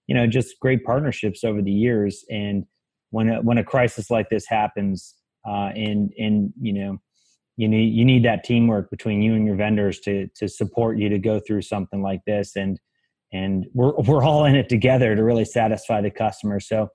you 0.07 0.14
know 0.14 0.27
just 0.27 0.59
great 0.61 0.85
partnerships 0.85 1.44
over 1.44 1.62
the 1.62 1.72
years. 1.72 2.25
And 2.31 2.64
when 3.11 3.29
a, 3.29 3.42
when 3.42 3.59
a 3.59 3.64
crisis 3.64 4.11
like 4.11 4.29
this 4.29 4.46
happens 4.46 5.14
uh 5.48 5.70
and 5.75 6.12
and 6.18 6.53
you 6.61 6.72
know 6.72 6.98
you 7.57 7.68
need 7.68 7.94
you 7.94 8.05
need 8.05 8.25
that 8.25 8.44
teamwork 8.44 8.90
between 8.90 9.22
you 9.22 9.35
and 9.35 9.46
your 9.46 9.57
vendors 9.57 10.01
to 10.01 10.29
to 10.37 10.48
support 10.48 10.98
you 10.98 11.09
to 11.09 11.18
go 11.18 11.40
through 11.40 11.62
something 11.62 12.03
like 12.03 12.20
this. 12.27 12.57
And 12.57 12.79
and 13.33 13.66
we're 13.72 13.94
we're 14.07 14.25
all 14.25 14.44
in 14.44 14.55
it 14.55 14.68
together 14.68 15.14
to 15.14 15.25
really 15.25 15.44
satisfy 15.44 16.01
the 16.01 16.11
customer. 16.11 16.61
So 16.61 16.88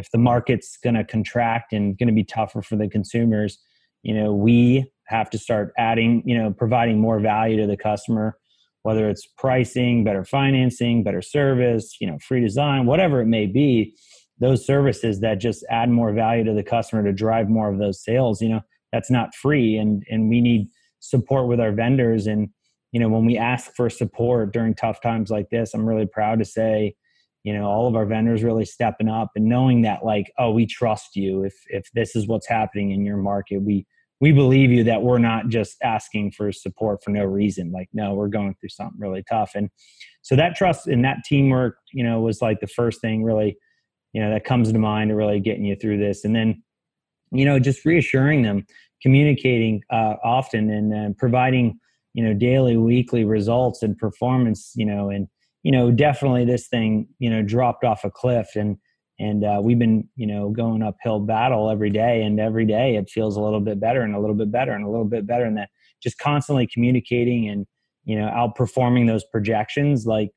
if 0.00 0.10
the 0.10 0.18
market's 0.18 0.78
going 0.82 0.94
to 0.94 1.04
contract 1.04 1.74
and 1.74 1.96
going 1.98 2.08
to 2.08 2.14
be 2.14 2.24
tougher 2.24 2.62
for 2.62 2.76
the 2.76 2.88
consumers, 2.88 3.58
you 4.02 4.14
know, 4.14 4.32
we 4.32 4.90
have 5.08 5.28
to 5.28 5.38
start 5.38 5.72
adding, 5.76 6.22
you 6.24 6.36
know, 6.36 6.50
providing 6.50 6.98
more 6.98 7.20
value 7.20 7.60
to 7.60 7.66
the 7.66 7.76
customer, 7.76 8.38
whether 8.82 9.10
it's 9.10 9.26
pricing, 9.36 10.02
better 10.02 10.24
financing, 10.24 11.04
better 11.04 11.20
service, 11.20 11.96
you 12.00 12.06
know, 12.06 12.18
free 12.26 12.40
design, 12.40 12.86
whatever 12.86 13.20
it 13.20 13.26
may 13.26 13.46
be. 13.46 13.94
Those 14.38 14.64
services 14.64 15.20
that 15.20 15.34
just 15.34 15.66
add 15.68 15.90
more 15.90 16.14
value 16.14 16.44
to 16.44 16.54
the 16.54 16.62
customer 16.62 17.04
to 17.04 17.12
drive 17.12 17.50
more 17.50 17.70
of 17.70 17.78
those 17.78 18.02
sales, 18.02 18.40
you 18.40 18.48
know, 18.48 18.62
that's 18.90 19.10
not 19.10 19.34
free, 19.34 19.76
and 19.76 20.02
and 20.08 20.30
we 20.30 20.40
need 20.40 20.68
support 21.00 21.46
with 21.46 21.60
our 21.60 21.72
vendors 21.72 22.26
and 22.26 22.48
you 22.92 23.00
know 23.00 23.08
when 23.08 23.24
we 23.24 23.38
ask 23.38 23.74
for 23.74 23.88
support 23.88 24.52
during 24.52 24.74
tough 24.74 25.00
times 25.00 25.30
like 25.30 25.48
this 25.48 25.72
i'm 25.72 25.86
really 25.86 26.06
proud 26.06 26.38
to 26.38 26.44
say 26.44 26.94
you 27.44 27.52
know 27.52 27.64
all 27.64 27.86
of 27.86 27.94
our 27.94 28.06
vendors 28.06 28.42
really 28.42 28.64
stepping 28.64 29.08
up 29.08 29.30
and 29.34 29.46
knowing 29.46 29.82
that 29.82 30.04
like 30.04 30.32
oh 30.38 30.50
we 30.50 30.66
trust 30.66 31.16
you. 31.16 31.44
If 31.44 31.54
if 31.68 31.90
this 31.94 32.16
is 32.16 32.26
what's 32.26 32.48
happening 32.48 32.90
in 32.90 33.04
your 33.04 33.16
market 33.16 33.58
we 33.58 33.86
we 34.20 34.32
believe 34.32 34.70
you 34.70 34.84
that 34.84 35.02
we're 35.02 35.18
not 35.18 35.48
just 35.48 35.76
asking 35.82 36.32
for 36.32 36.52
support 36.52 37.02
for 37.02 37.10
no 37.10 37.24
reason. 37.24 37.72
Like 37.72 37.88
no 37.92 38.14
we're 38.14 38.28
going 38.28 38.54
through 38.54 38.68
something 38.70 39.00
really 39.00 39.24
tough. 39.28 39.52
And 39.54 39.70
so 40.22 40.36
that 40.36 40.54
trust 40.54 40.86
and 40.86 41.04
that 41.04 41.18
teamwork 41.24 41.76
you 41.92 42.04
know 42.04 42.20
was 42.20 42.42
like 42.42 42.60
the 42.60 42.66
first 42.66 43.00
thing 43.00 43.24
really 43.24 43.56
you 44.12 44.20
know 44.20 44.30
that 44.30 44.44
comes 44.44 44.72
to 44.72 44.78
mind 44.78 45.10
to 45.10 45.14
really 45.14 45.40
getting 45.40 45.64
you 45.64 45.76
through 45.76 45.98
this. 45.98 46.24
And 46.24 46.34
then 46.34 46.62
you 47.32 47.44
know 47.44 47.58
just 47.58 47.84
reassuring 47.84 48.42
them 48.42 48.66
communicating 49.02 49.82
uh, 49.90 50.16
often 50.22 50.70
and 50.70 50.94
uh, 50.94 51.14
providing 51.18 51.78
you 52.14 52.24
know 52.24 52.34
daily 52.34 52.76
weekly 52.76 53.24
results 53.24 53.82
and 53.82 53.96
performance 53.96 54.72
you 54.74 54.84
know 54.84 55.10
and 55.10 55.28
you 55.62 55.72
know 55.72 55.90
definitely 55.90 56.44
this 56.44 56.68
thing 56.68 57.08
you 57.18 57.30
know 57.30 57.42
dropped 57.42 57.84
off 57.84 58.04
a 58.04 58.10
cliff 58.10 58.50
and 58.54 58.76
and 59.18 59.44
uh, 59.44 59.60
we've 59.62 59.78
been 59.78 60.08
you 60.16 60.26
know 60.26 60.50
going 60.50 60.82
uphill 60.82 61.20
battle 61.20 61.70
every 61.70 61.90
day 61.90 62.22
and 62.22 62.40
every 62.40 62.64
day 62.64 62.96
it 62.96 63.10
feels 63.10 63.36
a 63.36 63.40
little 63.40 63.60
bit 63.60 63.80
better 63.80 64.02
and 64.02 64.14
a 64.14 64.20
little 64.20 64.36
bit 64.36 64.50
better 64.50 64.72
and 64.72 64.84
a 64.84 64.90
little 64.90 65.04
bit 65.04 65.26
better 65.26 65.44
and 65.44 65.56
that 65.56 65.68
just 66.02 66.18
constantly 66.18 66.66
communicating 66.72 67.48
and 67.48 67.66
you 68.04 68.18
know 68.18 68.28
outperforming 68.28 69.06
those 69.06 69.24
projections 69.30 70.06
like 70.06 70.30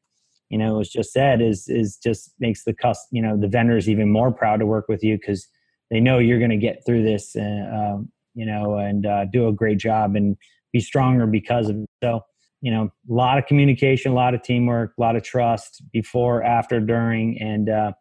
you 0.50 0.58
know 0.58 0.76
was 0.76 0.90
just 0.90 1.12
said 1.12 1.42
is 1.42 1.66
is 1.68 1.98
just 1.98 2.34
makes 2.40 2.64
the 2.66 2.74
cust 2.74 3.08
you 3.12 3.22
know 3.22 3.38
the 3.38 3.48
vendors 3.48 3.90
even 3.90 4.12
more 4.12 4.32
proud 4.32 4.60
to 4.60 4.66
work 4.66 4.86
with 4.88 5.04
you 5.04 5.18
because 5.18 5.48
they 5.90 6.00
know 6.00 6.20
you're 6.20 6.40
going 6.40 6.52
to 6.52 6.58
get 6.58 6.84
through 6.86 7.04
this 7.04 7.36
uh, 7.36 7.94
um, 7.94 8.12
you 8.36 8.46
know 8.46 8.76
and 8.76 9.06
uh, 9.06 9.26
do 9.32 9.48
a 9.48 9.54
great 9.54 9.78
job 9.78 10.16
and 10.16 10.36
be 10.74 10.80
stronger 10.82 11.26
because 11.26 11.70
of 11.70 11.78
it. 11.78 11.90
So, 12.04 12.22
you 12.64 12.72
know, 12.72 12.84
a 13.10 13.14
lot 13.14 13.38
of 13.38 13.46
communication, 13.46 14.14
a 14.14 14.16
lot 14.16 14.34
of 14.34 14.42
teamwork, 14.42 14.94
a 14.98 15.02
lot 15.02 15.18
of 15.18 15.24
trust 15.24 15.84
before, 15.92 16.42
after, 16.44 16.80
during, 16.80 17.38
and 17.42 17.68
uh, 17.68 17.92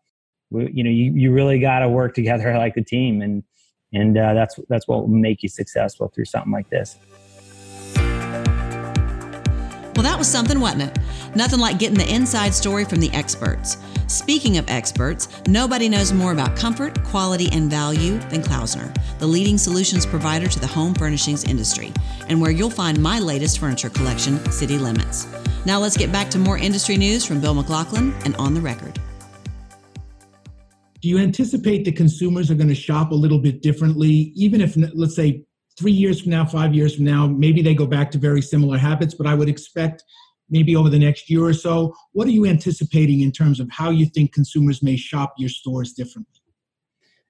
we, 0.51 0.71
you 0.73 0.85
know, 0.85 0.91
you, 0.91 1.13
you 1.17 1.33
really 1.33 1.59
got 1.59 1.81
to 1.81 1.89
work 1.89 2.15
together 2.15 2.55
like 2.57 2.77
a 2.77 2.85
team, 2.85 3.21
and 3.23 3.43
and 3.93 4.17
uh, 4.17 4.35
that's 4.35 4.61
that's 4.69 4.87
what 4.87 5.01
will 5.01 5.09
make 5.09 5.43
you 5.43 5.49
successful 5.49 6.13
through 6.15 6.27
something 6.27 6.53
like 6.53 6.71
this. 6.71 6.97
Well, 10.03 10.11
that 10.11 10.19
was 10.19 10.27
something, 10.27 10.59
wasn't 10.59 10.83
it? 10.83 10.99
Nothing 11.37 11.61
like 11.61 11.79
getting 11.79 11.97
the 11.97 12.13
inside 12.13 12.55
story 12.55 12.85
from 12.85 12.99
the 12.99 13.09
experts. 13.13 13.77
Speaking 14.09 14.59
of 14.59 14.69
experts, 14.69 15.29
nobody 15.47 15.89
knows 15.89 16.13
more 16.13 16.33
about 16.33 16.57
comfort, 16.57 17.01
quality, 17.05 17.49
and 17.53 17.71
value 17.71 18.19
than 18.29 18.43
Klaussner, 18.43 18.93
the 19.21 19.27
leading 19.29 19.57
solutions 19.57 20.05
provider 20.05 20.49
to 20.49 20.59
the 20.59 20.67
home 20.67 20.93
furnishings 20.93 21.45
industry, 21.45 21.93
and 22.29 22.41
where 22.41 22.51
you'll 22.51 22.69
find 22.69 23.01
my 23.01 23.21
latest 23.21 23.61
furniture 23.61 23.91
collection, 23.91 24.45
City 24.51 24.77
Limits. 24.77 25.29
Now 25.67 25.79
let's 25.79 25.97
get 25.97 26.11
back 26.11 26.31
to 26.31 26.39
more 26.41 26.59
industry 26.59 26.97
news 26.97 27.25
from 27.25 27.41
Bill 27.41 27.55
McLaughlin 27.55 28.13
and 28.25 28.35
On 28.39 28.55
the 28.55 28.61
Record. 28.61 28.99
Do 31.01 31.09
you 31.09 31.19
anticipate 31.19 31.85
that 31.85 31.95
consumers 31.95 32.51
are 32.51 32.57
going 32.57 32.67
to 32.67 32.75
shop 32.75 33.13
a 33.13 33.15
little 33.15 33.39
bit 33.39 33.63
differently, 33.63 34.33
even 34.35 34.61
if, 34.61 34.77
let's 34.97 35.15
say, 35.15 35.45
three 35.79 35.93
years 35.93 36.21
from 36.21 36.31
now, 36.31 36.45
five 36.45 36.75
years 36.75 36.97
from 36.97 37.05
now, 37.05 37.27
maybe 37.27 37.63
they 37.63 37.75
go 37.75 37.87
back 37.87 38.11
to 38.13 38.19
very 38.19 38.43
similar 38.43 38.79
habits, 38.79 39.15
but 39.15 39.27
I 39.27 39.35
would 39.35 39.49
expect 39.49 40.05
maybe 40.51 40.77
over 40.77 40.91
the 40.91 40.99
next 40.99 41.31
year 41.31 41.45
or 41.45 41.55
so. 41.55 41.95
What 42.13 42.27
are 42.29 42.33
you 42.33 42.47
anticipating 42.47 43.21
in 43.21 43.33
terms 43.33 43.59
of 43.59 43.69
how 43.71 43.91
you 43.91 44.07
think 44.07 44.33
consumers 44.33 44.83
may 44.83 44.97
shop 44.97 45.35
your 45.39 45.49
stores 45.49 45.93
differently? 45.93 46.41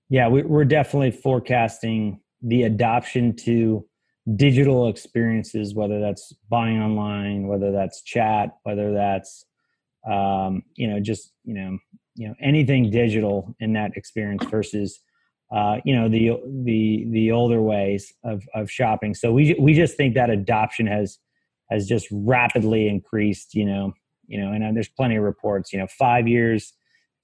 Yeah, 0.08 0.28
we're 0.28 0.66
definitely 0.66 1.12
forecasting 1.12 2.20
the 2.42 2.64
adoption 2.64 3.34
to 3.36 3.86
digital 4.36 4.88
experiences, 4.88 5.74
whether 5.74 6.00
that's 6.00 6.32
buying 6.50 6.80
online, 6.80 7.46
whether 7.46 7.72
that's 7.72 8.02
chat, 8.02 8.50
whether 8.64 8.92
that's 8.92 9.46
um, 10.10 10.62
you 10.74 10.88
know 10.88 11.00
just 11.00 11.32
you 11.44 11.54
know 11.54 11.78
you 12.14 12.28
know 12.28 12.34
anything 12.40 12.90
digital 12.90 13.54
in 13.60 13.72
that 13.72 13.96
experience 13.96 14.44
versus 14.50 15.00
uh, 15.52 15.78
you 15.84 15.94
know 15.94 16.08
the 16.08 16.30
the 16.64 17.06
the 17.10 17.30
older 17.30 17.60
ways 17.60 18.12
of 18.24 18.42
of 18.54 18.70
shopping. 18.70 19.14
So 19.14 19.32
we 19.32 19.54
we 19.58 19.74
just 19.74 19.96
think 19.96 20.14
that 20.14 20.30
adoption 20.30 20.86
has 20.86 21.18
has 21.70 21.86
just 21.86 22.06
rapidly 22.10 22.88
increased. 22.88 23.54
You 23.54 23.66
know 23.66 23.92
you 24.26 24.40
know 24.40 24.52
and 24.52 24.64
uh, 24.64 24.70
there's 24.72 24.88
plenty 24.88 25.16
of 25.16 25.22
reports. 25.22 25.72
You 25.72 25.80
know 25.80 25.86
five 25.86 26.26
years, 26.26 26.72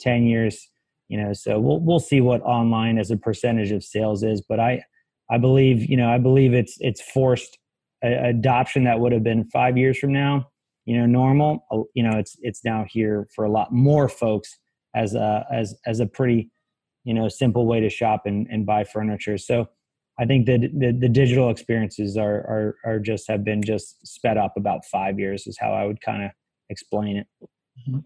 ten 0.00 0.24
years. 0.24 0.68
You 1.08 1.22
know 1.22 1.32
so 1.32 1.58
we'll 1.58 1.80
we'll 1.80 2.00
see 2.00 2.20
what 2.20 2.42
online 2.42 2.98
as 2.98 3.10
a 3.10 3.16
percentage 3.16 3.72
of 3.72 3.82
sales 3.82 4.22
is, 4.22 4.42
but 4.42 4.60
I 4.60 4.84
I 5.30 5.38
believe 5.38 5.88
you 5.88 5.96
know 5.96 6.10
I 6.10 6.18
believe 6.18 6.52
it's 6.52 6.76
it's 6.80 7.00
forced 7.00 7.58
adoption 8.02 8.84
that 8.84 9.00
would 9.00 9.10
have 9.10 9.24
been 9.24 9.44
five 9.46 9.76
years 9.76 9.98
from 9.98 10.12
now 10.12 10.46
you 10.88 10.96
know 10.96 11.04
normal 11.04 11.66
uh, 11.70 11.82
you 11.94 12.02
know 12.02 12.16
it's 12.18 12.36
it's 12.40 12.64
now 12.64 12.84
here 12.88 13.28
for 13.34 13.44
a 13.44 13.50
lot 13.50 13.72
more 13.72 14.08
folks 14.08 14.56
as 14.94 15.14
a 15.14 15.44
as 15.52 15.74
as 15.84 16.00
a 16.00 16.06
pretty 16.06 16.50
you 17.08 17.14
know 17.14 17.26
simple 17.26 17.66
way 17.66 17.80
to 17.80 17.88
shop 17.88 18.22
and, 18.26 18.46
and 18.50 18.66
buy 18.66 18.84
furniture 18.84 19.38
so 19.38 19.66
i 20.20 20.26
think 20.26 20.44
that 20.44 20.60
the, 20.60 20.92
the 20.92 21.08
digital 21.08 21.48
experiences 21.48 22.18
are, 22.18 22.40
are 22.54 22.76
are 22.84 22.98
just 22.98 23.26
have 23.28 23.42
been 23.42 23.62
just 23.62 24.06
sped 24.06 24.36
up 24.36 24.52
about 24.56 24.84
five 24.84 25.18
years 25.18 25.46
is 25.46 25.56
how 25.58 25.72
i 25.72 25.86
would 25.86 26.00
kind 26.02 26.22
of 26.22 26.30
explain 26.68 27.16
it 27.16 27.26
mm-hmm. 27.42 28.00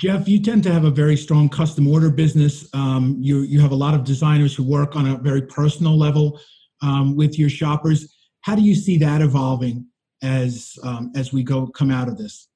Jeff, 0.00 0.26
you 0.26 0.42
tend 0.42 0.64
to 0.64 0.72
have 0.72 0.82
a 0.82 0.90
very 0.90 1.16
strong 1.16 1.48
custom 1.48 1.86
order 1.86 2.10
business. 2.10 2.68
Um, 2.74 3.16
you 3.20 3.42
you 3.42 3.60
have 3.60 3.70
a 3.70 3.76
lot 3.76 3.94
of 3.94 4.02
designers 4.02 4.52
who 4.52 4.64
work 4.64 4.96
on 4.96 5.06
a 5.06 5.16
very 5.16 5.42
personal 5.42 5.96
level 5.96 6.40
um, 6.82 7.14
with 7.14 7.38
your 7.38 7.48
shoppers. 7.48 8.12
How 8.40 8.56
do 8.56 8.62
you 8.62 8.74
see 8.74 8.98
that 8.98 9.22
evolving 9.22 9.86
as 10.24 10.76
um, 10.82 11.12
as 11.14 11.32
we 11.32 11.44
go 11.44 11.68
come 11.68 11.92
out 11.92 12.08
of 12.08 12.18
this? 12.18 12.48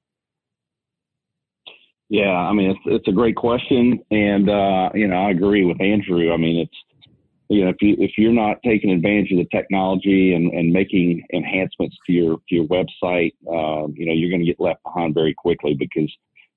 Yeah, 2.11 2.35
I 2.35 2.53
mean 2.53 2.71
it's 2.71 2.81
it's 2.87 3.09
a 3.09 3.13
great 3.13 3.37
question, 3.37 4.01
and 4.11 4.51
uh, 4.51 4.91
you 4.95 5.07
know 5.07 5.17
I 5.17 5.31
agree 5.31 5.65
with 5.65 5.81
Andrew. 5.81 6.33
I 6.33 6.37
mean 6.37 6.59
it's 6.59 7.07
you 7.49 7.65
know 7.65 7.71
if 7.71 7.77
you 7.81 7.95
if 7.99 8.13
you're 8.19 8.33
not 8.33 8.59
taking 8.65 8.91
advantage 8.91 9.31
of 9.31 9.39
the 9.39 9.49
technology 9.57 10.35
and, 10.35 10.53
and 10.53 10.73
making 10.73 11.25
enhancements 11.33 11.97
to 12.07 12.13
your 12.13 12.37
to 12.49 12.55
your 12.55 12.67
website, 12.67 13.33
uh, 13.47 13.87
you 13.95 14.07
know 14.07 14.13
you're 14.13 14.29
going 14.29 14.41
to 14.41 14.47
get 14.47 14.61
left 14.61 14.83
behind 14.83 15.15
very 15.15 15.33
quickly 15.33 15.75
because 15.75 16.11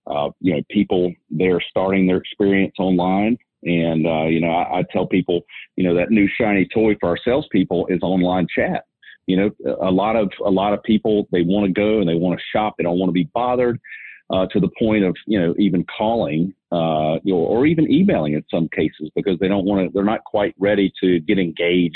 uh, 0.07 0.29
you 0.39 0.55
know, 0.55 0.61
people 0.69 1.13
they're 1.29 1.61
starting 1.69 2.07
their 2.07 2.17
experience 2.17 2.73
online. 2.79 3.37
And 3.63 4.05
uh, 4.05 4.25
you 4.25 4.41
know, 4.41 4.49
I, 4.49 4.79
I, 4.79 4.83
tell 4.91 5.07
people, 5.07 5.41
you 5.77 5.85
know, 5.85 5.95
that 5.95 6.11
new 6.11 6.27
shiny 6.27 6.67
toy 6.73 6.95
for 6.99 7.09
our 7.09 7.17
salespeople 7.23 7.87
is 7.87 7.99
online 8.01 8.47
chat. 8.53 8.83
You 9.27 9.37
know, 9.37 9.75
a 9.81 9.89
lot 9.89 10.17
of 10.17 10.29
a 10.45 10.49
lot 10.49 10.73
of 10.73 10.83
people 10.83 11.29
they 11.31 11.43
want 11.43 11.65
to 11.67 11.71
go 11.71 11.99
and 11.99 12.09
they 12.09 12.15
want 12.15 12.37
to 12.37 12.43
shop. 12.51 12.75
They 12.77 12.83
don't 12.83 12.99
want 12.99 13.07
to 13.09 13.13
be 13.13 13.29
bothered 13.33 13.79
uh, 14.29 14.45
to 14.47 14.59
the 14.59 14.69
point 14.79 15.03
of 15.03 15.15
you 15.27 15.39
know 15.39 15.53
even 15.57 15.85
calling, 15.97 16.53
uh, 16.71 17.19
you 17.23 17.33
know, 17.33 17.39
or 17.39 17.65
even 17.65 17.91
emailing 17.91 18.33
in 18.33 18.43
some 18.49 18.69
cases 18.69 19.09
because 19.15 19.37
they 19.39 19.47
don't 19.47 19.65
want 19.65 19.85
to. 19.85 19.93
They're 19.93 20.03
not 20.03 20.23
quite 20.23 20.55
ready 20.57 20.91
to 21.01 21.19
get 21.19 21.39
engaged. 21.39 21.95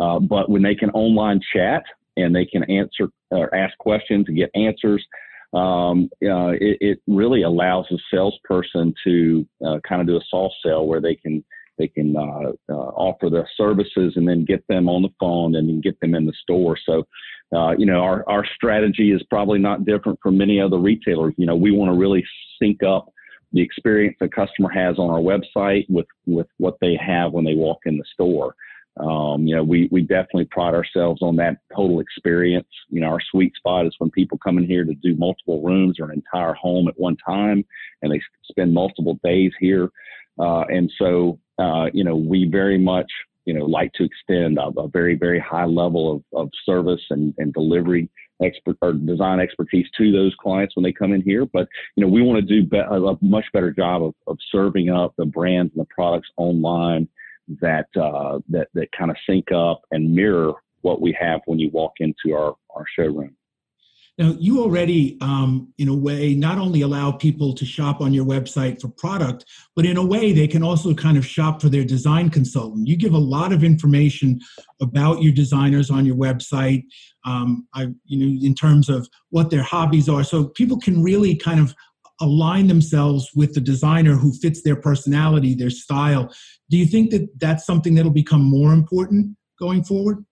Uh, 0.00 0.20
but 0.20 0.48
when 0.48 0.62
they 0.62 0.74
can 0.74 0.90
online 0.90 1.40
chat 1.52 1.82
and 2.16 2.34
they 2.34 2.44
can 2.44 2.62
answer 2.70 3.08
or 3.30 3.52
ask 3.54 3.76
questions 3.78 4.26
and 4.28 4.36
get 4.36 4.50
answers, 4.54 5.04
um, 5.52 6.08
uh, 6.22 6.52
it, 6.60 6.78
it, 6.80 7.02
really 7.06 7.42
allows 7.42 7.86
a 7.90 7.96
salesperson 8.12 8.94
to 9.02 9.46
uh, 9.66 9.78
kind 9.88 10.00
of 10.00 10.06
do 10.06 10.16
a 10.16 10.20
soft 10.28 10.54
sell 10.62 10.86
where 10.86 11.00
they 11.00 11.14
can 11.14 11.42
they 11.78 11.88
can 11.88 12.14
uh, 12.16 12.72
offer 12.72 13.30
the 13.30 13.44
services 13.56 14.14
and 14.16 14.28
then 14.28 14.44
get 14.44 14.66
them 14.68 14.88
on 14.88 15.02
the 15.02 15.08
phone 15.18 15.54
and 15.54 15.68
then 15.68 15.80
get 15.80 15.98
them 16.00 16.14
in 16.14 16.26
the 16.26 16.32
store. 16.42 16.76
So, 16.84 17.06
uh, 17.54 17.72
you 17.78 17.86
know, 17.86 18.00
our 18.00 18.28
our 18.28 18.44
strategy 18.54 19.12
is 19.12 19.22
probably 19.30 19.58
not 19.58 19.84
different 19.84 20.18
from 20.22 20.36
many 20.36 20.60
other 20.60 20.78
retailers. 20.78 21.34
You 21.36 21.46
know, 21.46 21.56
we 21.56 21.70
want 21.70 21.90
to 21.90 21.98
really 21.98 22.24
sync 22.60 22.82
up 22.82 23.12
the 23.52 23.62
experience 23.62 24.16
the 24.20 24.28
customer 24.28 24.68
has 24.68 24.98
on 24.98 25.10
our 25.10 25.20
website 25.20 25.86
with 25.88 26.06
with 26.26 26.46
what 26.58 26.76
they 26.80 26.96
have 26.96 27.32
when 27.32 27.44
they 27.44 27.54
walk 27.54 27.78
in 27.86 27.96
the 27.96 28.04
store. 28.12 28.54
Um, 29.00 29.46
you 29.46 29.54
know, 29.54 29.62
we, 29.62 29.88
we 29.92 30.02
definitely 30.02 30.46
pride 30.46 30.74
ourselves 30.74 31.22
on 31.22 31.36
that 31.36 31.58
total 31.74 32.00
experience. 32.00 32.66
You 32.88 33.00
know, 33.00 33.06
our 33.06 33.20
sweet 33.30 33.54
spot 33.54 33.86
is 33.86 33.94
when 33.98 34.10
people 34.10 34.38
come 34.38 34.58
in 34.58 34.66
here 34.66 34.84
to 34.84 34.94
do 34.94 35.14
multiple 35.14 35.62
rooms 35.62 36.00
or 36.00 36.06
an 36.06 36.14
entire 36.14 36.54
home 36.54 36.88
at 36.88 36.98
one 36.98 37.16
time 37.16 37.64
and 38.02 38.12
they 38.12 38.20
spend 38.50 38.74
multiple 38.74 39.18
days 39.22 39.52
here. 39.60 39.90
Uh, 40.38 40.62
and 40.68 40.90
so, 40.98 41.38
uh, 41.58 41.86
you 41.92 42.02
know, 42.02 42.16
we 42.16 42.48
very 42.50 42.78
much, 42.78 43.10
you 43.48 43.54
know, 43.54 43.64
like 43.64 43.90
to 43.94 44.04
extend 44.04 44.58
a, 44.58 44.66
a 44.78 44.88
very, 44.88 45.14
very 45.14 45.40
high 45.40 45.64
level 45.64 46.12
of, 46.12 46.38
of 46.38 46.50
service 46.66 47.00
and, 47.08 47.32
and 47.38 47.54
delivery 47.54 48.10
expert 48.42 48.76
or 48.82 48.92
design 48.92 49.40
expertise 49.40 49.86
to 49.96 50.12
those 50.12 50.34
clients 50.38 50.76
when 50.76 50.82
they 50.82 50.92
come 50.92 51.14
in 51.14 51.22
here. 51.22 51.46
But, 51.46 51.66
you 51.96 52.04
know, 52.04 52.12
we 52.12 52.20
want 52.20 52.46
to 52.46 52.46
do 52.46 52.68
be- 52.68 52.76
a 52.76 53.16
much 53.22 53.46
better 53.54 53.72
job 53.72 54.02
of, 54.02 54.14
of 54.26 54.36
serving 54.52 54.90
up 54.90 55.14
the 55.16 55.24
brands 55.24 55.72
and 55.74 55.80
the 55.80 55.88
products 55.88 56.28
online 56.36 57.08
that 57.62 57.86
uh, 57.96 58.40
that 58.50 58.68
that 58.74 58.92
kind 58.92 59.10
of 59.10 59.16
sync 59.26 59.50
up 59.50 59.80
and 59.92 60.14
mirror 60.14 60.52
what 60.82 61.00
we 61.00 61.16
have 61.18 61.40
when 61.46 61.58
you 61.58 61.70
walk 61.72 61.92
into 62.00 62.36
our 62.36 62.54
our 62.76 62.84
showroom. 62.94 63.34
Now, 64.18 64.34
you 64.38 64.60
already, 64.60 65.16
um, 65.20 65.72
in 65.78 65.86
a 65.86 65.94
way, 65.94 66.34
not 66.34 66.58
only 66.58 66.80
allow 66.80 67.12
people 67.12 67.54
to 67.54 67.64
shop 67.64 68.00
on 68.00 68.12
your 68.12 68.24
website 68.24 68.80
for 68.80 68.88
product, 68.88 69.44
but 69.76 69.86
in 69.86 69.96
a 69.96 70.04
way, 70.04 70.32
they 70.32 70.48
can 70.48 70.64
also 70.64 70.92
kind 70.92 71.16
of 71.16 71.24
shop 71.24 71.62
for 71.62 71.68
their 71.68 71.84
design 71.84 72.28
consultant. 72.28 72.88
You 72.88 72.96
give 72.96 73.14
a 73.14 73.18
lot 73.18 73.52
of 73.52 73.62
information 73.62 74.40
about 74.82 75.22
your 75.22 75.32
designers 75.32 75.88
on 75.88 76.04
your 76.04 76.16
website, 76.16 76.82
um, 77.24 77.68
I, 77.74 77.88
you 78.06 78.18
know, 78.18 78.44
in 78.44 78.54
terms 78.56 78.88
of 78.88 79.08
what 79.30 79.50
their 79.50 79.62
hobbies 79.62 80.08
are, 80.08 80.24
so 80.24 80.48
people 80.48 80.80
can 80.80 81.00
really 81.00 81.36
kind 81.36 81.60
of 81.60 81.72
align 82.20 82.66
themselves 82.66 83.30
with 83.36 83.54
the 83.54 83.60
designer 83.60 84.14
who 84.14 84.32
fits 84.32 84.62
their 84.62 84.74
personality, 84.74 85.54
their 85.54 85.70
style. 85.70 86.34
Do 86.68 86.76
you 86.76 86.86
think 86.86 87.12
that 87.12 87.28
that's 87.38 87.64
something 87.64 87.94
that'll 87.94 88.10
become 88.10 88.42
more 88.42 88.72
important 88.72 89.36
going 89.60 89.84
forward? 89.84 90.24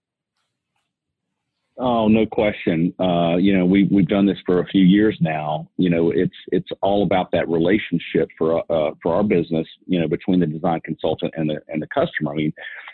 Oh, 1.79 2.09
no 2.09 2.25
question. 2.25 2.95
Uh, 2.99 3.37
you 3.37 3.57
know, 3.57 3.67
we 3.67 3.85
we've 3.85 4.09
done 4.09 4.25
this 4.25 4.39
for 4.47 4.61
a 4.61 4.67
few 4.67 4.83
years 4.83 5.17
now. 5.21 5.69
You 5.77 5.91
know, 5.91 6.11
it's 6.11 6.35
it's 6.49 6.69
all 6.83 7.03
about 7.03 7.31
that 7.33 7.49
relationship 7.49 8.29
for 8.39 8.61
uh, 8.73 8.93
for 9.03 9.15
our 9.15 9.23
business. 9.23 9.67
You 9.87 10.01
know, 10.01 10.09
between 10.09 10.41
the 10.41 10.47
design 10.47 10.81
consultant 10.85 11.35
and 11.37 11.51
the 11.51 11.61
and 11.69 11.83
the 11.83 11.89
customer. 11.89 12.33
I 12.33 12.37
mean, 12.37 12.53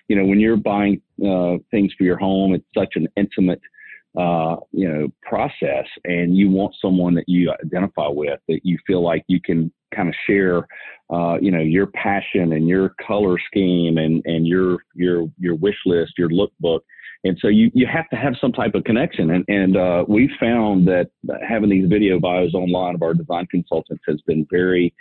you 0.09 0.16
know, 0.16 0.25
when 0.25 0.40
you're 0.40 0.57
buying 0.57 1.01
uh, 1.25 1.59
things 1.71 1.92
for 1.97 2.05
your 2.05 2.18
home, 2.18 2.55
it's 2.55 2.66
such 2.77 2.95
an 2.97 3.07
intimate 3.16 3.61
uh, 4.18 4.57
you 4.73 4.87
know, 4.87 5.09
process 5.23 5.87
and 6.05 6.37
you 6.37 6.51
want 6.51 6.75
someone 6.83 7.14
that 7.14 7.25
you 7.27 7.51
identify 7.64 8.09
with, 8.09 8.38
that 8.49 8.61
you 8.62 8.77
feel 8.87 9.03
like 9.03 9.25
you 9.27 9.40
can 9.40 9.73
kind 9.95 10.09
of 10.09 10.14
share, 10.27 10.66
uh, 11.11 11.38
you 11.40 11.51
know, 11.51 11.61
your 11.61 11.87
passion 11.87 12.53
and 12.53 12.68
your 12.68 12.95
color 13.07 13.38
scheme 13.47 13.97
and, 13.97 14.23
and 14.27 14.47
your, 14.47 14.79
your, 14.95 15.27
your 15.38 15.55
wish 15.55 15.79
list, 15.87 16.12
your 16.18 16.29
lookbook. 16.29 16.81
And 17.24 17.38
so 17.40 17.48
you, 17.48 17.70
you 17.72 17.87
have 17.87 18.08
to 18.11 18.16
have 18.16 18.35
some 18.40 18.52
type 18.52 18.74
of 18.74 18.85
connection. 18.85 19.30
And, 19.30 19.44
and 19.48 19.76
uh, 19.76 20.04
we 20.08 20.30
found 20.40 20.88
that 20.88 21.11
having 21.48 21.70
these 21.70 21.88
video 21.88 22.18
bios 22.18 22.54
online 22.54 22.94
of 22.96 23.02
our 23.02 23.14
design 23.14 23.46
consultants 23.46 24.02
has 24.08 24.20
been 24.22 24.46
very 24.50 24.92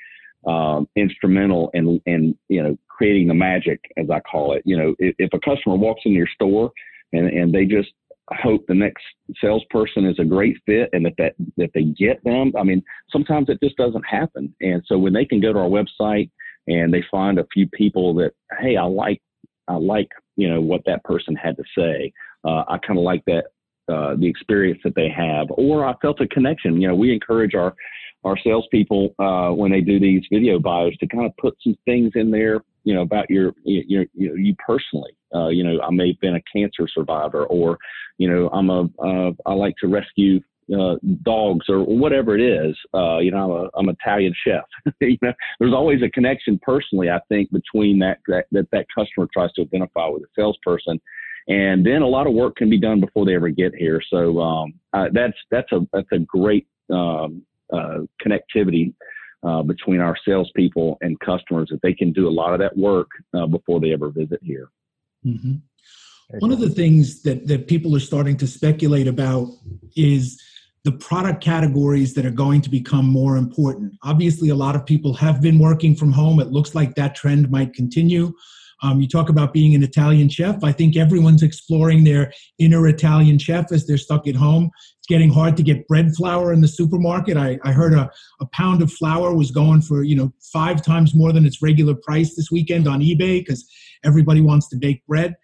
um, 0.47 0.87
instrumental 0.95 1.71
in, 1.73 1.99
in, 2.05 2.37
you 2.47 2.61
know, 2.61 2.77
creating 2.87 3.27
the 3.27 3.33
magic, 3.33 3.79
as 3.97 4.09
I 4.09 4.19
call 4.19 4.53
it. 4.53 4.61
You 4.65 4.77
know, 4.77 4.95
if, 4.99 5.15
if 5.17 5.29
a 5.33 5.39
customer 5.39 5.75
walks 5.75 6.01
in 6.05 6.13
your 6.13 6.27
store 6.27 6.71
and, 7.13 7.27
and 7.27 7.53
they 7.53 7.65
just 7.65 7.89
hope 8.41 8.65
the 8.67 8.73
next 8.73 9.03
salesperson 9.41 10.05
is 10.05 10.19
a 10.19 10.23
great 10.23 10.57
fit 10.65 10.89
and 10.93 11.05
that, 11.05 11.13
that 11.17 11.33
that 11.57 11.71
they 11.73 11.83
get 11.83 12.23
them. 12.23 12.53
I 12.57 12.63
mean, 12.63 12.83
sometimes 13.09 13.49
it 13.49 13.59
just 13.61 13.77
doesn't 13.77 14.05
happen. 14.05 14.53
And 14.61 14.81
so 14.85 14.97
when 14.97 15.13
they 15.13 15.25
can 15.25 15.41
go 15.41 15.51
to 15.53 15.59
our 15.59 15.67
website 15.67 16.29
and 16.67 16.93
they 16.93 17.03
find 17.09 17.39
a 17.39 17.47
few 17.53 17.67
people 17.67 18.13
that, 18.15 18.31
hey, 18.59 18.77
I 18.77 18.83
like 18.83 19.21
I 19.67 19.75
like 19.75 20.09
you 20.35 20.49
know 20.49 20.61
what 20.61 20.81
that 20.85 21.03
person 21.03 21.35
had 21.35 21.57
to 21.57 21.63
say. 21.77 22.11
Uh, 22.43 22.63
I 22.67 22.77
kind 22.85 22.97
of 22.97 23.03
like 23.03 23.23
that 23.25 23.45
uh, 23.91 24.15
the 24.15 24.27
experience 24.27 24.79
that 24.83 24.95
they 24.95 25.09
have, 25.09 25.47
or 25.51 25.85
I 25.85 25.95
felt 26.01 26.21
a 26.21 26.27
connection. 26.27 26.81
You 26.81 26.87
know, 26.87 26.95
we 26.95 27.13
encourage 27.13 27.55
our 27.55 27.75
our 28.23 28.37
salespeople 28.43 29.15
uh, 29.19 29.49
when 29.53 29.71
they 29.71 29.81
do 29.81 29.99
these 29.99 30.23
video 30.31 30.59
bios 30.59 30.95
to 30.97 31.07
kind 31.07 31.25
of 31.25 31.35
put 31.37 31.57
some 31.63 31.75
things 31.85 32.11
in 32.15 32.29
there, 32.29 32.61
you 32.83 32.93
know, 32.93 33.01
about 33.01 33.29
your 33.29 33.53
your, 33.63 34.05
your 34.13 34.37
you 34.37 34.55
personally. 34.65 35.11
Uh, 35.33 35.47
you 35.47 35.63
know, 35.63 35.81
I 35.81 35.89
may 35.91 36.09
have 36.09 36.19
been 36.19 36.35
a 36.35 36.41
cancer 36.55 36.87
survivor, 36.93 37.45
or 37.45 37.77
you 38.17 38.29
know, 38.29 38.49
I'm 38.49 38.69
a 38.69 38.83
uh, 39.03 39.31
I 39.45 39.53
like 39.53 39.75
to 39.81 39.87
rescue 39.87 40.39
uh, 40.77 40.95
dogs 41.23 41.65
or 41.69 41.83
whatever 41.83 42.37
it 42.37 42.41
is. 42.41 42.75
Uh, 42.93 43.19
you 43.19 43.31
know, 43.31 43.37
I'm 43.37 43.51
a 43.51 43.69
I'm 43.77 43.89
an 43.89 43.97
Italian 44.01 44.33
chef. 44.45 44.63
you 45.01 45.17
know, 45.21 45.33
there's 45.59 45.73
always 45.73 46.01
a 46.01 46.09
connection 46.09 46.59
personally, 46.61 47.09
I 47.09 47.19
think, 47.29 47.51
between 47.51 47.99
that, 47.99 48.19
that 48.27 48.45
that 48.51 48.69
that 48.71 48.87
customer 48.95 49.27
tries 49.33 49.51
to 49.53 49.61
identify 49.61 50.07
with 50.07 50.23
a 50.23 50.27
salesperson, 50.35 50.99
and 51.47 51.85
then 51.85 52.01
a 52.01 52.07
lot 52.07 52.27
of 52.27 52.33
work 52.33 52.55
can 52.55 52.69
be 52.69 52.79
done 52.79 52.99
before 52.99 53.25
they 53.25 53.35
ever 53.35 53.49
get 53.49 53.73
here. 53.75 54.01
So 54.09 54.39
um, 54.39 54.73
uh, 54.93 55.07
that's 55.13 55.37
that's 55.49 55.71
a 55.71 55.87
that's 55.93 56.11
a 56.11 56.19
great 56.19 56.67
um, 56.89 57.43
uh, 57.71 57.99
connectivity 58.25 58.93
uh, 59.43 59.63
between 59.63 59.99
our 59.99 60.15
salespeople 60.25 60.97
and 61.01 61.19
customers 61.19 61.69
that 61.71 61.81
they 61.81 61.93
can 61.93 62.11
do 62.11 62.27
a 62.27 62.29
lot 62.29 62.53
of 62.53 62.59
that 62.59 62.77
work 62.77 63.09
uh, 63.33 63.47
before 63.47 63.79
they 63.79 63.91
ever 63.91 64.09
visit 64.09 64.39
here. 64.43 64.69
Mm-hmm. 65.25 65.55
One 66.39 66.51
of 66.51 66.59
the 66.59 66.69
things 66.69 67.23
that, 67.23 67.47
that 67.47 67.67
people 67.67 67.95
are 67.95 67.99
starting 67.99 68.37
to 68.37 68.47
speculate 68.47 69.07
about 69.07 69.49
is 69.95 70.41
the 70.83 70.91
product 70.91 71.43
categories 71.43 72.13
that 72.15 72.25
are 72.25 72.31
going 72.31 72.61
to 72.61 72.69
become 72.69 73.05
more 73.05 73.37
important. 73.37 73.93
Obviously, 74.03 74.49
a 74.49 74.55
lot 74.55 74.75
of 74.75 74.85
people 74.85 75.13
have 75.13 75.41
been 75.41 75.59
working 75.59 75.95
from 75.95 76.11
home. 76.11 76.39
It 76.39 76.51
looks 76.51 76.73
like 76.73 76.95
that 76.95 77.15
trend 77.15 77.51
might 77.51 77.73
continue. 77.73 78.33
Um, 78.83 78.99
you 78.99 79.07
talk 79.07 79.29
about 79.29 79.53
being 79.53 79.75
an 79.75 79.83
Italian 79.83 80.27
chef. 80.27 80.63
I 80.63 80.71
think 80.71 80.97
everyone's 80.97 81.43
exploring 81.43 82.03
their 82.03 82.33
inner 82.57 82.87
Italian 82.87 83.37
chef 83.37 83.71
as 83.71 83.85
they're 83.85 83.97
stuck 83.97 84.27
at 84.27 84.35
home. 84.35 84.71
It's 84.97 85.07
getting 85.07 85.29
hard 85.29 85.55
to 85.57 85.63
get 85.63 85.87
bread 85.87 86.15
flour 86.15 86.51
in 86.51 86.61
the 86.61 86.67
supermarket. 86.67 87.37
I, 87.37 87.59
I 87.63 87.73
heard 87.73 87.93
a, 87.93 88.09
a 88.39 88.45
pound 88.47 88.81
of 88.81 88.91
flour 88.91 89.35
was 89.35 89.51
going 89.51 89.81
for 89.81 90.03
you 90.03 90.15
know 90.15 90.33
five 90.51 90.83
times 90.83 91.13
more 91.13 91.31
than 91.31 91.45
its 91.45 91.61
regular 91.61 91.93
price 91.93 92.35
this 92.35 92.49
weekend 92.51 92.87
on 92.87 93.01
eBay 93.01 93.45
because 93.45 93.69
everybody 94.03 94.41
wants 94.41 94.67
to 94.69 94.77
bake 94.77 95.05
bread. 95.05 95.35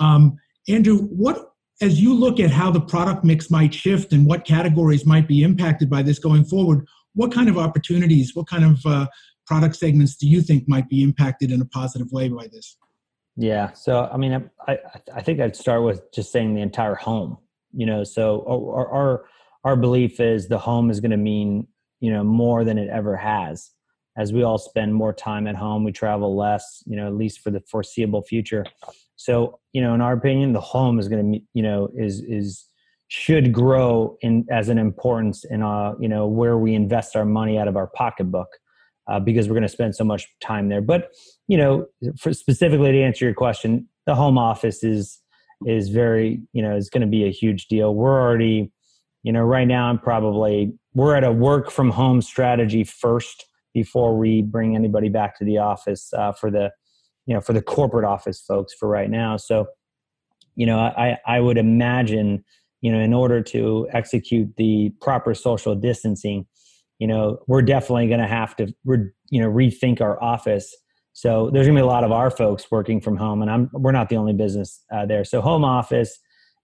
Um, 0.00 0.36
Andrew, 0.68 0.98
what 0.98 1.49
as 1.80 2.00
you 2.00 2.14
look 2.14 2.40
at 2.40 2.50
how 2.50 2.70
the 2.70 2.80
product 2.80 3.24
mix 3.24 3.50
might 3.50 3.72
shift 3.72 4.12
and 4.12 4.26
what 4.26 4.44
categories 4.44 5.06
might 5.06 5.26
be 5.26 5.42
impacted 5.42 5.88
by 5.88 6.02
this 6.02 6.18
going 6.18 6.44
forward, 6.44 6.86
what 7.14 7.32
kind 7.32 7.48
of 7.48 7.56
opportunities, 7.56 8.34
what 8.34 8.46
kind 8.46 8.64
of 8.64 8.86
uh, 8.86 9.06
product 9.46 9.76
segments 9.76 10.16
do 10.16 10.28
you 10.28 10.42
think 10.42 10.68
might 10.68 10.88
be 10.88 11.02
impacted 11.02 11.50
in 11.50 11.60
a 11.60 11.64
positive 11.64 12.12
way 12.12 12.28
by 12.28 12.46
this? 12.52 12.76
Yeah, 13.36 13.72
so 13.72 14.08
I 14.12 14.16
mean, 14.16 14.50
I 14.68 14.78
I 15.14 15.22
think 15.22 15.40
I'd 15.40 15.56
start 15.56 15.82
with 15.82 16.02
just 16.12 16.30
saying 16.30 16.54
the 16.54 16.60
entire 16.60 16.94
home. 16.94 17.38
You 17.72 17.86
know, 17.86 18.04
so 18.04 18.44
our 18.46 18.88
our, 18.88 19.24
our 19.64 19.76
belief 19.76 20.20
is 20.20 20.48
the 20.48 20.58
home 20.58 20.90
is 20.90 21.00
going 21.00 21.12
to 21.12 21.16
mean 21.16 21.66
you 22.00 22.12
know 22.12 22.24
more 22.24 22.64
than 22.64 22.76
it 22.78 22.90
ever 22.90 23.16
has 23.16 23.70
as 24.16 24.32
we 24.32 24.42
all 24.42 24.58
spend 24.58 24.94
more 24.94 25.12
time 25.12 25.46
at 25.46 25.54
home 25.54 25.84
we 25.84 25.92
travel 25.92 26.36
less 26.36 26.82
you 26.86 26.96
know 26.96 27.06
at 27.06 27.14
least 27.14 27.40
for 27.40 27.50
the 27.50 27.60
foreseeable 27.60 28.22
future 28.22 28.64
so 29.20 29.58
you 29.74 29.82
know 29.82 29.94
in 29.94 30.00
our 30.00 30.14
opinion 30.14 30.52
the 30.54 30.60
home 30.60 30.98
is 30.98 31.08
going 31.08 31.32
to 31.32 31.40
you 31.52 31.62
know 31.62 31.88
is 31.94 32.20
is 32.20 32.64
should 33.08 33.52
grow 33.52 34.16
in 34.22 34.46
as 34.50 34.68
an 34.68 34.78
importance 34.78 35.44
in 35.44 35.62
uh 35.62 35.92
you 36.00 36.08
know 36.08 36.26
where 36.26 36.56
we 36.56 36.74
invest 36.74 37.14
our 37.14 37.26
money 37.26 37.58
out 37.58 37.68
of 37.68 37.76
our 37.76 37.88
pocketbook 37.88 38.48
uh, 39.10 39.20
because 39.20 39.48
we're 39.48 39.54
going 39.54 39.62
to 39.62 39.68
spend 39.68 39.96
so 39.96 40.04
much 40.04 40.28
time 40.40 40.68
there. 40.68 40.80
But 40.80 41.10
you 41.48 41.58
know 41.58 41.86
specifically 42.16 42.92
to 42.92 43.02
answer 43.02 43.24
your 43.26 43.34
question 43.34 43.88
the 44.06 44.14
home 44.14 44.38
office 44.38 44.82
is 44.82 45.20
is 45.66 45.90
very 45.90 46.40
you 46.52 46.62
know 46.62 46.74
is 46.74 46.88
going 46.88 47.02
to 47.02 47.06
be 47.06 47.24
a 47.24 47.30
huge 47.30 47.66
deal. 47.66 47.94
We're 47.94 48.18
already 48.20 48.72
you 49.22 49.32
know 49.32 49.42
right 49.42 49.68
now 49.68 49.90
i'm 49.90 49.98
probably 49.98 50.72
we're 50.94 51.14
at 51.14 51.24
a 51.24 51.32
work 51.32 51.70
from 51.70 51.90
home 51.90 52.22
strategy 52.22 52.84
first 52.84 53.44
before 53.74 54.16
we 54.16 54.40
bring 54.40 54.74
anybody 54.74 55.08
back 55.08 55.36
to 55.38 55.44
the 55.44 55.58
office 55.58 56.12
uh, 56.14 56.32
for 56.32 56.50
the 56.50 56.70
you 57.26 57.34
know 57.34 57.40
for 57.40 57.52
the 57.52 57.62
corporate 57.62 58.04
office 58.04 58.40
folks 58.40 58.74
for 58.74 58.88
right 58.88 59.10
now. 59.10 59.36
So 59.36 59.66
you 60.56 60.66
know 60.66 60.78
i 60.78 61.16
i 61.26 61.40
would 61.40 61.56
imagine 61.56 62.44
you 62.80 62.92
know 62.92 62.98
in 62.98 63.14
order 63.14 63.42
to 63.42 63.88
execute 63.92 64.48
the 64.56 64.90
proper 65.00 65.34
social 65.34 65.74
distancing 65.74 66.46
you 66.98 67.06
know 67.06 67.38
we're 67.46 67.62
definitely 67.62 68.08
going 68.08 68.20
to 68.20 68.26
have 68.26 68.54
to 68.56 68.72
re, 68.84 68.98
you 69.30 69.40
know 69.40 69.48
rethink 69.48 70.00
our 70.00 70.22
office. 70.22 70.76
So 71.12 71.50
there's 71.50 71.66
going 71.66 71.74
to 71.74 71.80
be 71.80 71.82
a 71.82 71.86
lot 71.86 72.04
of 72.04 72.12
our 72.12 72.30
folks 72.30 72.70
working 72.70 73.00
from 73.00 73.16
home 73.16 73.42
and 73.42 73.50
i'm 73.50 73.70
we're 73.72 73.92
not 73.92 74.08
the 74.10 74.16
only 74.16 74.32
business 74.32 74.84
uh, 74.92 75.06
there. 75.06 75.24
So 75.24 75.40
home 75.40 75.64
office 75.64 76.18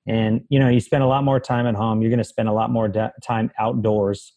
and 0.06 0.42
you 0.48 0.58
know 0.58 0.68
you 0.68 0.80
spend 0.80 1.02
a 1.02 1.06
lot 1.06 1.24
more 1.24 1.40
time 1.40 1.66
at 1.66 1.74
home 1.74 2.00
you're 2.00 2.10
going 2.10 2.18
to 2.18 2.24
spend 2.24 2.48
a 2.48 2.52
lot 2.52 2.70
more 2.70 2.88
de- 2.88 3.12
time 3.24 3.50
outdoors. 3.58 4.34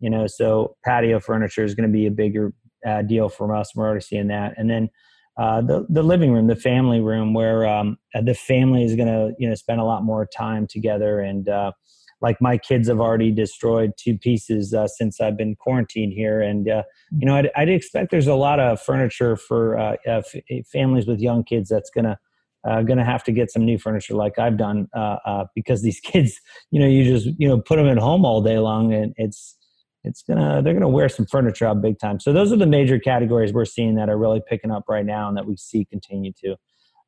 You 0.00 0.10
know 0.10 0.26
so 0.26 0.76
patio 0.84 1.18
furniture 1.18 1.64
is 1.64 1.74
going 1.74 1.88
to 1.88 1.92
be 1.92 2.06
a 2.06 2.10
bigger 2.10 2.52
uh, 2.86 3.02
deal 3.02 3.28
for 3.28 3.54
us 3.54 3.74
we're 3.74 3.84
already 3.84 4.00
seeing 4.00 4.28
that. 4.28 4.54
And 4.56 4.70
then 4.70 4.90
uh, 5.38 5.60
the 5.60 5.86
the 5.88 6.02
living 6.02 6.32
room 6.32 6.46
the 6.46 6.56
family 6.56 7.00
room 7.00 7.34
where 7.34 7.66
um, 7.66 7.96
uh, 8.14 8.20
the 8.20 8.34
family 8.34 8.84
is 8.84 8.94
going 8.94 9.08
to 9.08 9.34
you 9.38 9.48
know 9.48 9.54
spend 9.54 9.80
a 9.80 9.84
lot 9.84 10.04
more 10.04 10.26
time 10.26 10.66
together. 10.66 11.20
And 11.20 11.48
uh, 11.48 11.72
like 12.20 12.40
my 12.40 12.56
kids 12.56 12.88
have 12.88 13.00
already 13.00 13.32
destroyed 13.32 13.92
two 13.96 14.16
pieces 14.16 14.72
uh, 14.72 14.86
since 14.86 15.20
I've 15.20 15.36
been 15.36 15.56
quarantined 15.56 16.12
here. 16.12 16.40
And 16.40 16.68
uh, 16.68 16.82
you 17.18 17.26
know 17.26 17.36
I'd, 17.36 17.50
I'd, 17.56 17.68
expect 17.68 18.10
there's 18.10 18.26
a 18.26 18.34
lot 18.34 18.60
of 18.60 18.80
furniture 18.80 19.36
for 19.36 19.96
f- 20.06 20.34
families 20.70 21.06
with 21.06 21.20
young 21.20 21.44
kids 21.44 21.68
that's 21.68 21.90
going 21.90 22.04
to 22.04 22.18
uh, 22.64 22.82
going 22.82 22.98
to 22.98 23.04
have 23.04 23.24
to 23.24 23.32
get 23.32 23.50
some 23.50 23.64
new 23.64 23.78
furniture 23.78 24.14
like 24.14 24.38
I've 24.38 24.56
done 24.56 24.88
uh, 24.94 25.16
uh, 25.24 25.44
because 25.54 25.82
these 25.82 26.00
kids, 26.04 26.40
you 26.70 26.80
know, 26.80 26.86
you 26.86 27.04
just 27.04 27.28
you 27.38 27.48
know 27.48 27.60
put 27.60 27.76
them 27.76 27.88
at 27.88 27.98
home 27.98 28.24
all 28.24 28.42
day 28.42 28.58
long, 28.58 28.92
and 28.92 29.14
it's 29.16 29.56
it's 30.04 30.22
gonna 30.22 30.62
they're 30.62 30.74
gonna 30.74 30.88
wear 30.88 31.08
some 31.08 31.26
furniture 31.26 31.66
out 31.66 31.80
big 31.80 31.98
time. 31.98 32.20
So 32.20 32.32
those 32.32 32.52
are 32.52 32.56
the 32.56 32.66
major 32.66 32.98
categories 32.98 33.52
we're 33.52 33.64
seeing 33.64 33.94
that 33.96 34.08
are 34.08 34.18
really 34.18 34.42
picking 34.46 34.70
up 34.70 34.84
right 34.88 35.06
now, 35.06 35.28
and 35.28 35.36
that 35.36 35.46
we 35.46 35.56
see 35.56 35.84
continue 35.84 36.32
to 36.44 36.56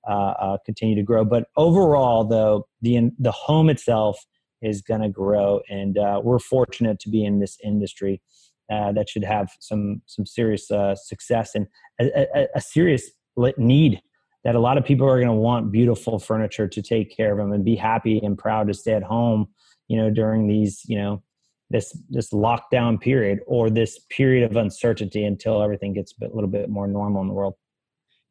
uh, 0.09 0.13
uh, 0.13 0.59
continue 0.65 0.95
to 0.97 1.03
grow. 1.03 1.25
But 1.25 1.49
overall, 1.57 2.25
though, 2.25 2.69
the 2.83 3.11
the 3.19 3.33
home 3.33 3.69
itself 3.69 4.25
is 4.63 4.83
gonna 4.83 5.09
grow, 5.09 5.61
and 5.69 5.99
uh, 5.99 6.21
we're 6.23 6.39
fortunate 6.39 7.01
to 7.01 7.11
be 7.11 7.25
in 7.25 7.41
this 7.41 7.59
industry 7.63 8.23
uh, 8.71 8.93
that 8.93 9.09
should 9.09 9.25
have 9.25 9.51
some 9.61 10.01
some 10.07 10.25
serious 10.25 10.71
uh, 10.71 10.95
success 10.95 11.55
and 11.55 11.67
a, 12.01 12.27
a, 12.35 12.47
a 12.57 12.61
serious 12.61 13.11
need 13.57 14.01
that 14.45 14.55
a 14.55 14.61
lot 14.61 14.79
of 14.79 14.85
people 14.85 15.07
are 15.07 15.17
going 15.17 15.27
to 15.27 15.35
want 15.35 15.73
beautiful 15.73 16.19
furniture 16.19 16.69
to 16.69 16.83
take 16.83 17.15
care 17.15 17.33
of 17.33 17.39
them 17.39 17.53
and 17.53 17.65
be 17.65 17.75
happy 17.75 18.19
and 18.23 18.39
proud 18.39 18.69
to 18.69 18.75
stay 18.75 18.93
at 18.93 19.03
home 19.03 19.49
you 19.89 19.97
know 19.97 20.11
during 20.11 20.47
these 20.47 20.83
you 20.87 20.97
know 20.97 21.23
this 21.71 21.97
this 22.11 22.31
lockdown 22.33 23.01
period 23.01 23.41
or 23.47 23.71
this 23.71 24.01
period 24.11 24.49
of 24.49 24.57
uncertainty 24.57 25.25
until 25.25 25.63
everything 25.63 25.93
gets 25.93 26.13
a 26.13 26.21
bit, 26.21 26.35
little 26.35 26.51
bit 26.51 26.69
more 26.69 26.87
normal 26.87 27.23
in 27.23 27.29
the 27.29 27.35
world. 27.35 27.55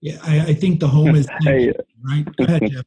Yeah, 0.01 0.17
I, 0.23 0.39
I 0.39 0.53
think 0.53 0.79
the 0.79 0.87
home 0.87 1.15
is 1.15 1.27
hey, 1.41 1.73
right. 2.03 2.25
Go 2.35 2.43
ahead, 2.45 2.71
Jeff. 2.71 2.85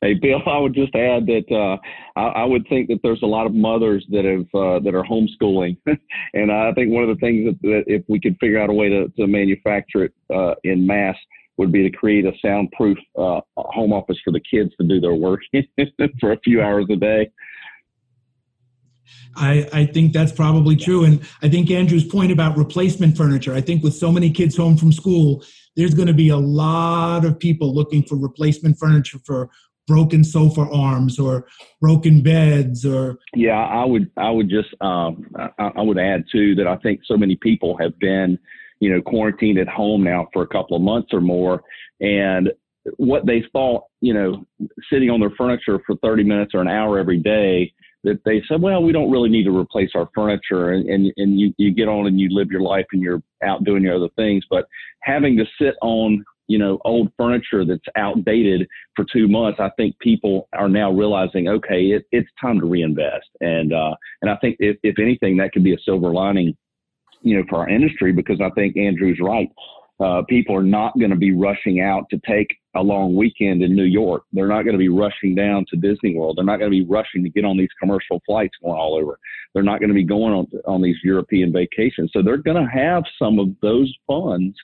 Hey, 0.00 0.14
Bill, 0.14 0.42
I 0.46 0.58
would 0.58 0.74
just 0.74 0.94
add 0.94 1.26
that 1.26 1.44
uh, 1.50 1.76
I, 2.18 2.42
I, 2.42 2.44
would 2.44 2.66
think 2.68 2.88
that 2.88 2.98
there's 3.02 3.22
a 3.22 3.26
lot 3.26 3.46
of 3.46 3.54
mothers 3.54 4.04
that 4.10 4.24
have 4.24 4.46
uh, 4.54 4.80
that 4.80 4.94
are 4.94 5.04
homeschooling, 5.04 5.76
and 6.34 6.52
I 6.52 6.72
think 6.72 6.90
one 6.90 7.04
of 7.04 7.08
the 7.08 7.20
things 7.20 7.46
that, 7.46 7.62
that, 7.62 7.84
if 7.86 8.02
we 8.08 8.20
could 8.20 8.36
figure 8.40 8.60
out 8.60 8.70
a 8.70 8.72
way 8.72 8.88
to, 8.88 9.08
to 9.08 9.26
manufacture 9.26 10.04
it 10.04 10.14
uh, 10.34 10.54
in 10.64 10.86
mass 10.86 11.16
would 11.58 11.70
be 11.70 11.88
to 11.88 11.96
create 11.96 12.24
a 12.24 12.32
soundproof 12.44 12.98
uh, 13.16 13.40
home 13.56 13.92
office 13.92 14.18
for 14.24 14.32
the 14.32 14.40
kids 14.40 14.72
to 14.80 14.86
do 14.86 15.00
their 15.00 15.14
work 15.14 15.40
for 16.20 16.32
a 16.32 16.40
few 16.40 16.62
hours 16.62 16.86
a 16.90 16.96
day. 16.96 17.30
I, 19.36 19.68
I 19.72 19.86
think 19.86 20.12
that's 20.12 20.32
probably 20.32 20.76
true. 20.76 21.04
And 21.04 21.22
I 21.42 21.48
think 21.48 21.70
Andrew's 21.70 22.04
point 22.04 22.32
about 22.32 22.56
replacement 22.56 23.16
furniture, 23.16 23.54
I 23.54 23.60
think 23.60 23.82
with 23.82 23.94
so 23.94 24.12
many 24.12 24.30
kids 24.30 24.56
home 24.56 24.76
from 24.76 24.92
school, 24.92 25.44
there's 25.76 25.94
going 25.94 26.08
to 26.08 26.14
be 26.14 26.28
a 26.28 26.36
lot 26.36 27.24
of 27.24 27.38
people 27.38 27.74
looking 27.74 28.02
for 28.02 28.16
replacement 28.16 28.78
furniture 28.78 29.18
for 29.24 29.50
broken 29.88 30.22
sofa 30.22 30.60
arms 30.72 31.18
or 31.18 31.46
broken 31.80 32.22
beds 32.22 32.86
or 32.86 33.18
yeah 33.34 33.64
i 33.64 33.84
would 33.84 34.08
i 34.16 34.30
would 34.30 34.48
just 34.48 34.68
um, 34.80 35.26
I, 35.58 35.72
I 35.76 35.82
would 35.82 35.98
add 35.98 36.24
too 36.30 36.54
that 36.54 36.68
i 36.68 36.76
think 36.76 37.00
so 37.04 37.16
many 37.16 37.34
people 37.34 37.76
have 37.78 37.98
been 37.98 38.38
you 38.78 38.92
know 38.92 39.02
quarantined 39.02 39.58
at 39.58 39.68
home 39.68 40.04
now 40.04 40.28
for 40.32 40.42
a 40.42 40.46
couple 40.46 40.76
of 40.76 40.82
months 40.82 41.08
or 41.12 41.20
more 41.20 41.62
and 42.00 42.52
what 42.96 43.26
they 43.26 43.44
thought 43.52 43.84
you 44.00 44.14
know 44.14 44.46
sitting 44.92 45.10
on 45.10 45.18
their 45.18 45.32
furniture 45.36 45.80
for 45.84 45.96
30 45.96 46.24
minutes 46.24 46.52
or 46.54 46.60
an 46.60 46.68
hour 46.68 46.98
every 46.98 47.18
day 47.18 47.72
that 48.04 48.20
they 48.24 48.42
said, 48.48 48.60
well, 48.60 48.82
we 48.82 48.92
don't 48.92 49.10
really 49.10 49.28
need 49.28 49.44
to 49.44 49.56
replace 49.56 49.90
our 49.94 50.08
furniture, 50.14 50.70
and 50.70 50.88
and, 50.88 51.12
and 51.16 51.38
you, 51.40 51.54
you 51.58 51.72
get 51.72 51.88
on 51.88 52.06
and 52.06 52.18
you 52.18 52.28
live 52.30 52.50
your 52.50 52.60
life 52.60 52.86
and 52.92 53.02
you're 53.02 53.22
out 53.42 53.64
doing 53.64 53.82
your 53.82 53.96
other 53.96 54.08
things, 54.16 54.44
but 54.50 54.66
having 55.02 55.36
to 55.36 55.44
sit 55.60 55.74
on 55.82 56.24
you 56.48 56.58
know 56.58 56.78
old 56.84 57.10
furniture 57.16 57.64
that's 57.64 57.80
outdated 57.96 58.66
for 58.96 59.04
two 59.12 59.28
months, 59.28 59.60
I 59.60 59.70
think 59.76 59.98
people 60.00 60.48
are 60.52 60.68
now 60.68 60.90
realizing, 60.90 61.48
okay, 61.48 61.86
it, 61.86 62.04
it's 62.12 62.28
time 62.40 62.60
to 62.60 62.66
reinvest, 62.66 63.28
and 63.40 63.72
uh, 63.72 63.94
and 64.22 64.30
I 64.30 64.36
think 64.36 64.56
if, 64.58 64.76
if 64.82 64.98
anything, 64.98 65.36
that 65.38 65.52
could 65.52 65.64
be 65.64 65.74
a 65.74 65.80
silver 65.84 66.12
lining, 66.12 66.56
you 67.22 67.36
know, 67.36 67.44
for 67.48 67.60
our 67.60 67.68
industry 67.68 68.12
because 68.12 68.40
I 68.40 68.50
think 68.50 68.76
Andrew's 68.76 69.20
right. 69.20 69.48
Uh, 70.00 70.22
people 70.28 70.56
are 70.56 70.62
not 70.62 70.98
going 70.98 71.10
to 71.10 71.16
be 71.16 71.32
rushing 71.32 71.80
out 71.80 72.04
to 72.10 72.20
take 72.26 72.48
a 72.74 72.82
long 72.82 73.14
weekend 73.14 73.62
in 73.62 73.76
New 73.76 73.84
York. 73.84 74.24
They're 74.32 74.48
not 74.48 74.62
going 74.62 74.72
to 74.72 74.78
be 74.78 74.88
rushing 74.88 75.34
down 75.34 75.64
to 75.68 75.76
Disney 75.76 76.16
World. 76.16 76.36
They're 76.36 76.44
not 76.44 76.58
going 76.58 76.70
to 76.70 76.76
be 76.76 76.86
rushing 76.86 77.22
to 77.22 77.30
get 77.30 77.44
on 77.44 77.56
these 77.56 77.68
commercial 77.78 78.20
flights 78.26 78.54
going 78.62 78.76
all 78.76 78.96
over. 78.96 79.18
They're 79.52 79.62
not 79.62 79.80
going 79.80 79.90
to 79.90 79.94
be 79.94 80.04
going 80.04 80.32
on 80.32 80.46
on 80.66 80.82
these 80.82 80.96
European 81.04 81.52
vacations. 81.52 82.10
So 82.12 82.22
they're 82.22 82.38
going 82.38 82.56
to 82.56 82.70
have 82.70 83.04
some 83.18 83.38
of 83.38 83.48
those 83.60 83.94
funds 84.06 84.56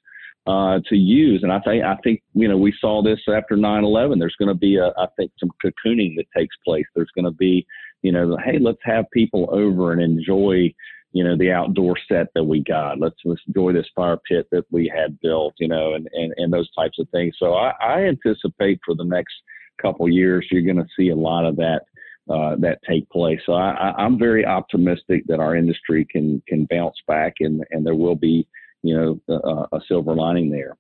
uh, 0.48 0.80
to 0.88 0.96
use. 0.96 1.42
And 1.42 1.52
I 1.52 1.60
think 1.60 1.84
I 1.84 1.96
think 2.02 2.22
you 2.32 2.48
know 2.48 2.56
we 2.56 2.72
saw 2.80 3.02
this 3.02 3.20
after 3.28 3.54
9/11. 3.54 4.18
There's 4.18 4.36
going 4.38 4.48
to 4.48 4.54
be 4.54 4.76
a 4.76 4.88
I 4.96 5.06
think 5.16 5.30
some 5.38 5.50
cocooning 5.62 6.16
that 6.16 6.24
takes 6.34 6.56
place. 6.64 6.86
There's 6.96 7.10
going 7.14 7.26
to 7.26 7.30
be 7.30 7.66
you 8.02 8.12
know 8.12 8.36
hey 8.44 8.58
let's 8.58 8.78
have 8.84 9.04
people 9.12 9.48
over 9.52 9.92
and 9.92 10.00
enjoy 10.00 10.72
you 11.12 11.24
know, 11.24 11.36
the 11.36 11.50
outdoor 11.50 11.96
set 12.08 12.28
that 12.34 12.44
we 12.44 12.62
got. 12.62 13.00
Let's 13.00 13.16
let's 13.24 13.40
enjoy 13.46 13.72
this 13.72 13.86
fire 13.94 14.18
pit 14.28 14.46
that 14.52 14.64
we 14.70 14.92
had 14.94 15.18
built, 15.20 15.54
you 15.58 15.68
know, 15.68 15.94
and 15.94 16.08
and, 16.12 16.32
and 16.36 16.52
those 16.52 16.70
types 16.74 16.98
of 16.98 17.08
things. 17.10 17.34
So 17.38 17.54
I, 17.54 17.72
I 17.80 18.00
anticipate 18.02 18.80
for 18.84 18.94
the 18.94 19.04
next 19.04 19.34
couple 19.80 20.08
years 20.08 20.46
you're 20.50 20.62
going 20.62 20.76
to 20.76 20.86
see 20.98 21.10
a 21.10 21.16
lot 21.16 21.46
of 21.46 21.56
that 21.56 21.82
uh, 22.28 22.56
that 22.56 22.80
take 22.88 23.08
place. 23.10 23.40
So 23.46 23.54
I, 23.54 23.94
I'm 23.96 24.18
very 24.18 24.44
optimistic 24.44 25.24
that 25.28 25.40
our 25.40 25.56
industry 25.56 26.06
can 26.10 26.42
can 26.46 26.66
bounce 26.70 26.96
back 27.06 27.34
and 27.40 27.64
and 27.70 27.86
there 27.86 27.94
will 27.94 28.16
be 28.16 28.46
you 28.82 28.94
know 28.94 29.34
a, 29.34 29.76
a 29.76 29.80
silver 29.88 30.14
lining 30.14 30.50
there. 30.50 30.76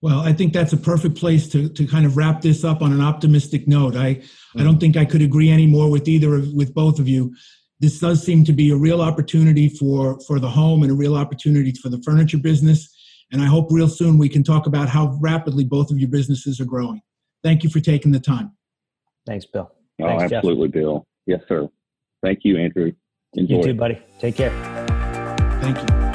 Well, 0.00 0.20
I 0.20 0.32
think 0.32 0.52
that's 0.52 0.72
a 0.72 0.76
perfect 0.76 1.16
place 1.16 1.48
to, 1.48 1.68
to 1.70 1.84
kind 1.84 2.06
of 2.06 2.16
wrap 2.16 2.40
this 2.40 2.62
up 2.62 2.82
on 2.82 2.92
an 2.92 3.00
optimistic 3.00 3.66
note. 3.66 3.96
I, 3.96 4.22
I 4.56 4.62
don't 4.62 4.78
think 4.78 4.96
I 4.96 5.04
could 5.04 5.22
agree 5.22 5.50
any 5.50 5.66
more 5.66 5.90
with 5.90 6.06
either 6.06 6.36
of, 6.36 6.52
with 6.52 6.72
both 6.72 7.00
of 7.00 7.08
you. 7.08 7.34
This 7.80 8.00
does 8.00 8.24
seem 8.24 8.44
to 8.44 8.52
be 8.52 8.70
a 8.70 8.76
real 8.76 9.00
opportunity 9.00 9.68
for, 9.68 10.18
for 10.26 10.40
the 10.40 10.48
home 10.48 10.82
and 10.82 10.90
a 10.90 10.94
real 10.94 11.16
opportunity 11.16 11.72
for 11.72 11.88
the 11.88 12.02
furniture 12.02 12.38
business. 12.38 12.94
And 13.30 13.40
I 13.40 13.46
hope 13.46 13.68
real 13.70 13.88
soon 13.88 14.18
we 14.18 14.28
can 14.28 14.42
talk 14.42 14.66
about 14.66 14.88
how 14.88 15.16
rapidly 15.20 15.64
both 15.64 15.90
of 15.90 15.98
your 15.98 16.08
businesses 16.08 16.60
are 16.60 16.64
growing. 16.64 17.00
Thank 17.44 17.62
you 17.62 17.70
for 17.70 17.80
taking 17.80 18.10
the 18.10 18.20
time. 18.20 18.52
Thanks, 19.26 19.46
Bill. 19.46 19.70
Oh, 20.00 20.06
Thanks, 20.06 20.32
absolutely, 20.32 20.68
Jeff. 20.68 20.74
Bill. 20.74 21.06
Yes, 21.26 21.40
sir. 21.48 21.68
Thank 22.22 22.40
you, 22.42 22.58
Andrew. 22.58 22.92
Enjoy. 23.34 23.56
You 23.56 23.62
too, 23.62 23.74
buddy. 23.74 24.00
Take 24.18 24.36
care. 24.36 24.50
Thank 25.60 25.78
you. 25.78 26.07